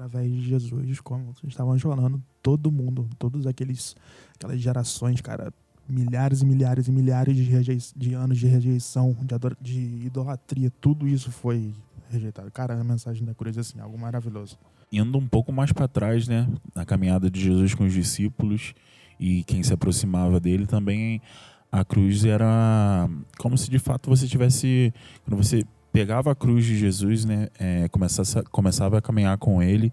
Através 0.00 0.32
de 0.32 0.40
Jesus, 0.40 0.98
como 1.00 1.34
estavam 1.46 1.78
falando, 1.78 2.22
todo 2.42 2.72
mundo, 2.72 3.06
todos 3.18 3.46
aqueles 3.46 3.94
aquelas 4.34 4.58
gerações, 4.58 5.20
cara, 5.20 5.52
milhares 5.86 6.40
e 6.40 6.46
milhares 6.46 6.88
e 6.88 6.90
milhares 6.90 7.36
de, 7.36 7.42
rejei- 7.42 7.76
de 7.94 8.14
anos 8.14 8.38
de 8.38 8.46
rejeição, 8.46 9.14
de, 9.20 9.36
de 9.60 10.06
idolatria, 10.06 10.72
tudo 10.80 11.06
isso 11.06 11.30
foi 11.30 11.74
rejeitado. 12.08 12.50
Cara, 12.50 12.80
a 12.80 12.82
mensagem 12.82 13.26
da 13.26 13.34
cruz 13.34 13.58
é 13.58 13.60
assim, 13.60 13.78
algo 13.78 13.98
maravilhoso. 13.98 14.56
indo 14.90 15.18
um 15.18 15.28
pouco 15.28 15.52
mais 15.52 15.70
para 15.70 15.86
trás, 15.86 16.26
né, 16.26 16.48
na 16.74 16.86
caminhada 16.86 17.30
de 17.30 17.38
Jesus 17.38 17.74
com 17.74 17.84
os 17.84 17.92
discípulos 17.92 18.72
e 19.18 19.44
quem 19.44 19.62
se 19.62 19.74
aproximava 19.74 20.40
dele 20.40 20.66
também, 20.66 21.20
a 21.70 21.84
cruz 21.84 22.24
era 22.24 23.06
como 23.38 23.58
se 23.58 23.68
de 23.68 23.78
fato 23.78 24.08
você 24.08 24.26
tivesse, 24.26 24.94
quando 25.26 25.36
você 25.36 25.62
pegava 25.92 26.30
a 26.32 26.34
cruz 26.34 26.64
de 26.64 26.76
Jesus, 26.76 27.24
né, 27.24 27.48
é, 27.58 27.88
começasse, 27.88 28.42
começava 28.50 28.98
a 28.98 29.02
caminhar 29.02 29.36
com 29.38 29.62
ele, 29.62 29.92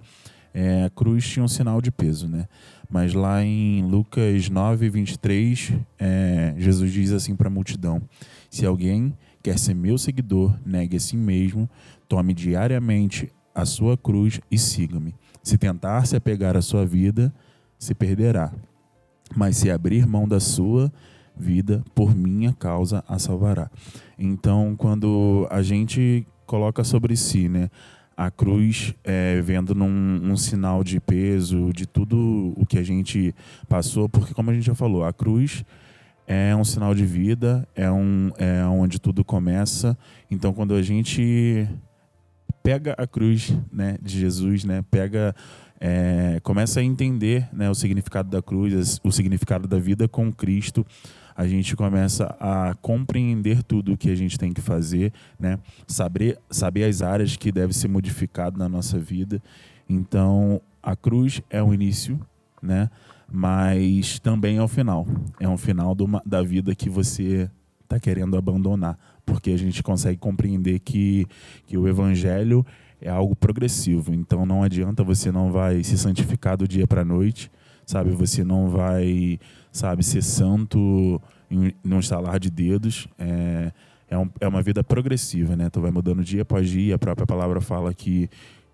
é, 0.54 0.86
a 0.86 0.90
cruz 0.90 1.28
tinha 1.28 1.44
um 1.44 1.48
sinal 1.48 1.82
de 1.82 1.92
peso, 1.92 2.28
né? 2.28 2.48
Mas 2.90 3.14
lá 3.14 3.44
em 3.44 3.84
Lucas 3.84 4.50
9, 4.50 4.90
23, 4.90 5.74
é, 6.00 6.56
Jesus 6.58 6.92
diz 6.92 7.12
assim 7.12 7.36
para 7.36 7.48
a 7.48 7.52
multidão: 7.52 8.02
Se 8.50 8.66
alguém 8.66 9.16
quer 9.44 9.60
ser 9.60 9.76
meu 9.76 9.98
seguidor, 9.98 10.58
negue 10.66 10.98
a 10.98 11.00
si 11.00 11.18
mesmo, 11.18 11.70
tome 12.08 12.34
diariamente 12.34 13.30
a 13.54 13.66
sua 13.66 13.98
cruz 13.98 14.40
e 14.50 14.58
siga-me. 14.58 15.14
Se 15.44 15.58
tentar 15.58 16.06
se 16.08 16.16
apegar 16.16 16.58
à 16.58 16.62
sua 16.62 16.86
vida, 16.86 17.34
se 17.78 17.94
perderá. 17.94 18.52
Mas 19.36 19.58
se 19.58 19.70
abrir 19.70 20.08
mão 20.08 20.28
da 20.28 20.40
sua 20.40 20.92
vida, 21.40 21.84
por 21.94 22.16
minha 22.16 22.54
causa 22.54 23.04
a 23.08 23.20
salvará. 23.20 23.70
Então, 24.18 24.76
quando 24.76 25.48
a 25.50 25.62
gente 25.62 26.26
coloca 26.46 26.84
sobre 26.84 27.16
si, 27.16 27.48
né, 27.50 27.70
a 28.16 28.32
cruz 28.32 28.96
é, 29.04 29.40
vendo 29.42 29.76
num 29.76 30.32
um 30.32 30.36
sinal 30.36 30.84
de 30.84 31.00
peso, 31.00 31.72
de 31.72 31.86
tudo 31.86 32.54
o 32.58 32.66
que 32.66 32.80
a 32.80 32.84
gente 32.84 33.34
passou, 33.70 34.10
porque 34.10 34.34
como 34.34 34.50
a 34.50 34.54
gente 34.54 34.66
já 34.66 34.74
falou, 34.74 35.06
a 35.06 35.14
cruz 35.14 35.64
é 36.26 36.56
um 36.56 36.66
sinal 36.66 36.94
de 36.94 37.06
vida, 37.06 37.68
é, 37.76 37.90
um, 37.90 38.32
é 38.38 38.66
onde 38.66 39.00
tudo 39.00 39.24
começa. 39.24 39.98
Então, 40.30 40.52
quando 40.52 40.74
a 40.74 40.82
gente 40.82 41.68
pega 42.62 42.94
a 42.98 43.08
cruz 43.08 43.56
né, 43.72 43.98
de 44.02 44.20
Jesus, 44.20 44.66
né, 44.66 44.84
pega, 44.92 45.34
é, 45.80 46.40
começa 46.44 46.80
a 46.80 46.84
entender 46.84 47.48
né, 47.54 47.70
o 47.70 47.76
significado 47.76 48.30
da 48.30 48.42
cruz, 48.42 49.00
o 49.04 49.12
significado 49.12 49.68
da 49.68 49.78
vida 49.78 50.08
com 50.08 50.32
Cristo, 50.32 50.86
a 51.36 51.48
gente 51.48 51.76
começa 51.76 52.36
a 52.40 52.74
compreender 52.82 53.62
tudo 53.62 53.94
o 53.94 53.98
que 53.98 54.10
a 54.10 54.16
gente 54.16 54.40
tem 54.40 54.52
que 54.52 54.62
fazer, 54.62 55.14
né, 55.40 55.60
saber, 55.86 56.40
saber 56.50 56.86
as 56.86 57.04
áreas 57.04 57.36
que 57.36 57.52
deve 57.52 57.74
ser 57.74 57.88
modificado 57.88 58.58
na 58.58 58.68
nossa 58.68 58.98
vida. 58.98 59.42
Então, 59.88 60.60
a 60.82 60.96
cruz 60.96 61.42
é 61.50 61.62
o 61.62 61.72
início, 61.72 62.20
né, 62.60 62.90
mas 63.32 64.18
também 64.20 64.58
é 64.58 64.64
o 64.64 64.68
final. 64.68 65.06
É 65.40 65.48
um 65.48 65.58
final 65.58 65.96
da 66.26 66.42
vida 66.42 66.74
que 66.74 66.90
você 66.90 67.50
está 67.84 68.00
querendo 68.00 68.36
abandonar, 68.36 68.98
porque 69.24 69.52
a 69.52 69.58
gente 69.58 69.84
consegue 69.84 70.18
compreender 70.18 70.80
que, 70.80 71.28
que 71.68 71.78
o 71.78 71.88
evangelho 71.88 72.66
é 73.02 73.10
algo 73.10 73.36
progressivo. 73.36 74.14
Então 74.14 74.46
não 74.46 74.64
adianta 74.64 75.04
você 75.04 75.32
não 75.32 75.52
vai 75.52 75.84
se 75.84 75.98
santificar 75.98 76.58
do 76.58 76.68
dia 76.68 76.88
para 76.88 77.06
noite, 77.06 77.52
sabe? 77.86 78.12
Você 78.12 78.44
não 78.44 78.70
vai, 78.70 79.40
sabe, 79.72 80.04
ser 80.04 80.24
santo 80.24 81.22
em 81.50 81.74
num 81.84 82.00
estalar 82.00 82.40
de 82.40 82.50
dedos. 82.50 83.08
É, 83.18 83.72
é, 84.10 84.18
um- 84.18 84.30
é 84.40 84.48
uma 84.48 84.62
vida 84.62 84.84
progressiva, 84.84 85.56
né? 85.56 85.70
Tu 85.70 85.80
vai 85.82 85.92
mudando 85.92 86.24
dia 86.24 86.42
após 86.42 86.70
dia. 86.70 86.96
A 86.96 87.00
própria 87.00 87.26
palavra 87.28 87.62
fala 87.62 87.94
que 87.94 88.30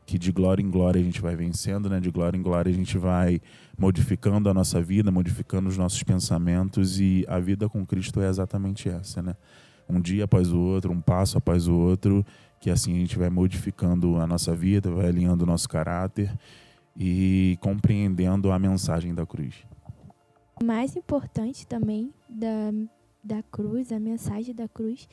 que 0.05 0.19
de 0.19 0.33
glória 0.33 0.61
em 0.61 0.69
glória 0.69 0.99
a 0.99 1.03
gente 1.03 1.21
vai 1.21 1.33
vencendo, 1.33 1.89
né? 1.89 1.97
De 1.97 2.11
glória 2.11 2.37
em 2.37 2.41
glória 2.41 2.69
a 2.69 2.73
gente 2.75 2.97
vai 2.97 3.39
modificando 3.77 4.49
a 4.49 4.53
nossa 4.53 4.81
vida, 4.81 5.09
modificando 5.11 5.69
os 5.69 5.77
nossos 5.77 6.03
pensamentos 6.03 6.99
e 6.99 7.23
a 7.25 7.39
vida 7.39 7.69
com 7.69 7.85
Cristo 7.85 8.19
é 8.21 8.27
exatamente 8.27 8.89
essa, 8.89 9.21
né? 9.21 9.33
Um 9.87 10.01
dia 10.01 10.25
após 10.25 10.51
o 10.51 10.59
outro, 10.59 10.91
um 10.91 10.99
passo 10.99 11.37
após 11.37 11.69
o 11.69 11.73
outro, 11.73 12.25
que 12.63 12.69
assim 12.69 12.95
a 12.95 12.99
gente 12.99 13.19
vai 13.19 13.29
modificando 13.29 14.15
a 14.21 14.25
nossa 14.25 14.55
vida, 14.55 14.89
vai 14.89 15.07
alinhando 15.07 15.43
o 15.43 15.45
nosso 15.45 15.67
caráter 15.67 16.33
e 16.95 17.57
compreendendo 17.59 18.53
a 18.53 18.57
mensagem 18.57 19.13
da 19.13 19.25
cruz. 19.25 19.65
O 20.61 20.63
mais 20.63 20.95
importante 20.95 21.67
também 21.67 22.13
da, 22.29 22.71
da 23.21 23.43
cruz, 23.43 23.91
a 23.91 23.99
mensagem 23.99 24.55
da 24.55 24.65
cruz, 24.69 25.09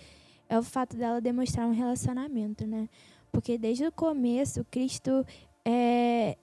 é 0.49 0.57
o 0.57 0.63
fato 0.63 0.97
dela 0.97 1.21
demonstrar 1.21 1.67
um 1.67 1.73
relacionamento, 1.73 2.65
né? 2.69 2.89
Porque 3.33 3.59
desde 3.59 3.85
o 3.85 3.91
começo, 3.91 4.65
Cristo, 4.71 5.27
é, 5.65 6.37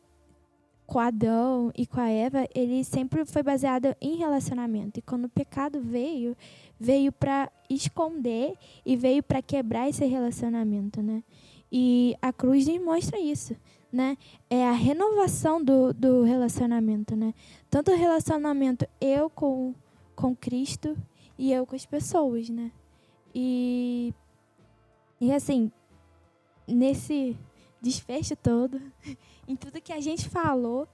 com 0.86 1.00
Adão 1.00 1.72
e 1.74 1.88
com 1.88 2.02
a 2.02 2.10
Eva, 2.10 2.46
ele 2.54 2.84
sempre 2.84 3.24
foi 3.24 3.44
baseado 3.44 3.96
em 4.02 4.18
relacionamento. 4.18 5.00
E 5.00 5.02
quando 5.02 5.24
o 5.24 5.30
pecado 5.30 5.82
veio, 5.82 6.36
veio 6.80 7.12
para 7.12 7.52
esconder 7.70 8.54
e 8.86 8.96
veio 8.96 9.24
para 9.24 9.42
quebrar 9.42 9.90
esse 9.90 10.06
relacionamento, 10.06 11.02
né? 11.02 11.24
E 11.72 12.16
a 12.22 12.32
cruz 12.32 12.66
demonstra 12.66 13.20
isso, 13.20 13.56
né? 13.92 14.18
É 14.50 14.68
a 14.68 14.72
renovação 14.72 15.64
do, 15.64 15.94
do 15.94 16.24
relacionamento, 16.24 17.16
né? 17.16 17.34
tanto 17.70 17.92
o 17.92 17.96
relacionamento 17.96 18.88
eu 19.00 19.30
com, 19.30 19.74
com 20.16 20.36
Cristo 20.36 20.98
e 21.38 21.52
eu 21.52 21.66
com 21.66 21.76
as 21.76 21.86
pessoas, 21.86 22.50
né? 22.50 22.72
E, 23.36 24.14
e 25.20 25.32
assim, 25.32 25.72
nesse 26.68 27.38
desfecho 27.82 28.36
todo, 28.36 28.82
em 29.48 29.56
tudo 29.56 29.82
que 29.82 29.94
a 29.94 30.00
gente 30.00 30.30
falou, 30.30 30.88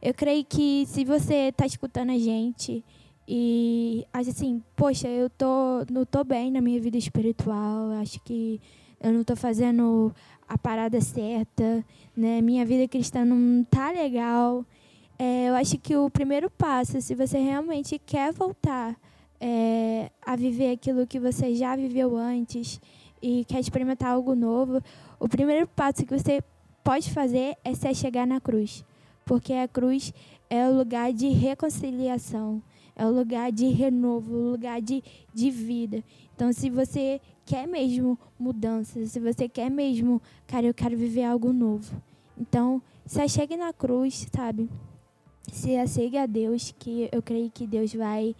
eu 0.00 0.14
creio 0.14 0.44
que 0.44 0.86
se 0.86 1.04
você 1.04 1.48
está 1.48 1.66
escutando 1.66 2.10
a 2.10 2.18
gente 2.18 2.84
e 3.32 4.04
assim, 4.12 4.60
poxa, 4.74 5.06
eu 5.06 5.30
tô, 5.30 5.84
não 5.88 6.04
tô 6.04 6.24
bem 6.24 6.50
na 6.50 6.60
minha 6.60 6.80
vida 6.80 6.98
espiritual, 6.98 7.92
acho 7.92 8.18
que 8.24 8.60
eu 9.00 9.12
não 9.12 9.22
tô 9.22 9.36
fazendo 9.36 10.12
a 10.48 10.58
parada 10.58 11.00
certa, 11.00 11.84
né? 12.16 12.40
Minha 12.40 12.66
vida 12.66 12.88
cristã 12.88 13.24
não 13.24 13.62
tá 13.62 13.92
legal. 13.92 14.66
É, 15.16 15.48
eu 15.48 15.54
acho 15.54 15.78
que 15.78 15.94
o 15.94 16.10
primeiro 16.10 16.50
passo, 16.50 17.00
se 17.00 17.14
você 17.14 17.38
realmente 17.38 18.00
quer 18.00 18.32
voltar 18.32 18.96
é, 19.40 20.10
a 20.26 20.34
viver 20.34 20.72
aquilo 20.72 21.06
que 21.06 21.20
você 21.20 21.54
já 21.54 21.76
viveu 21.76 22.16
antes 22.16 22.80
e 23.22 23.44
quer 23.44 23.60
experimentar 23.60 24.10
algo 24.10 24.34
novo, 24.34 24.82
o 25.20 25.28
primeiro 25.28 25.68
passo 25.68 26.04
que 26.04 26.18
você 26.18 26.42
pode 26.82 27.12
fazer 27.12 27.56
é 27.62 27.74
se 27.74 27.94
chegar 27.94 28.26
na 28.26 28.40
cruz. 28.40 28.84
Porque 29.24 29.52
a 29.52 29.68
cruz 29.68 30.12
é 30.50 30.66
o 30.66 30.76
lugar 30.76 31.12
de 31.12 31.28
reconciliação, 31.28 32.60
é 32.96 33.06
o 33.06 33.10
lugar 33.10 33.50
de 33.52 33.66
renovo, 33.68 34.34
o 34.34 34.50
lugar 34.52 34.80
de, 34.80 35.02
de 35.32 35.50
vida. 35.50 36.04
Então, 36.34 36.52
se 36.52 36.70
você 36.70 37.20
quer 37.44 37.66
mesmo 37.66 38.18
mudança, 38.38 39.04
se 39.06 39.20
você 39.20 39.48
quer 39.48 39.70
mesmo, 39.70 40.20
cara, 40.46 40.66
eu 40.66 40.74
quero 40.74 40.96
viver 40.96 41.24
algo 41.24 41.52
novo. 41.52 42.02
Então, 42.38 42.82
se 43.06 43.28
chegue 43.28 43.56
na 43.56 43.72
cruz, 43.72 44.26
sabe? 44.34 44.68
se 45.52 45.76
achegue 45.76 46.16
a 46.16 46.26
Deus, 46.26 46.74
que 46.78 47.08
eu 47.12 47.22
creio 47.22 47.50
que 47.50 47.66
Deus 47.66 47.92
vai 47.94 48.34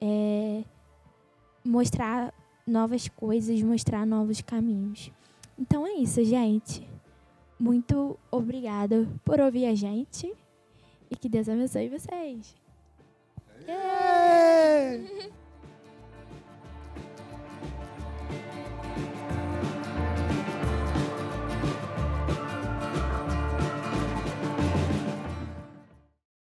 é, 0.00 0.64
mostrar 1.64 2.34
novas 2.66 3.08
coisas, 3.08 3.62
mostrar 3.62 4.06
novos 4.06 4.40
caminhos. 4.40 5.10
Então 5.58 5.86
é 5.86 5.94
isso, 5.94 6.22
gente. 6.24 6.86
Muito 7.58 8.18
obrigada 8.30 9.08
por 9.24 9.40
ouvir 9.40 9.66
a 9.66 9.74
gente 9.74 10.32
e 11.10 11.16
que 11.16 11.28
Deus 11.28 11.48
abençoe 11.48 11.88
vocês. 11.88 12.54
Yay! 13.68 15.06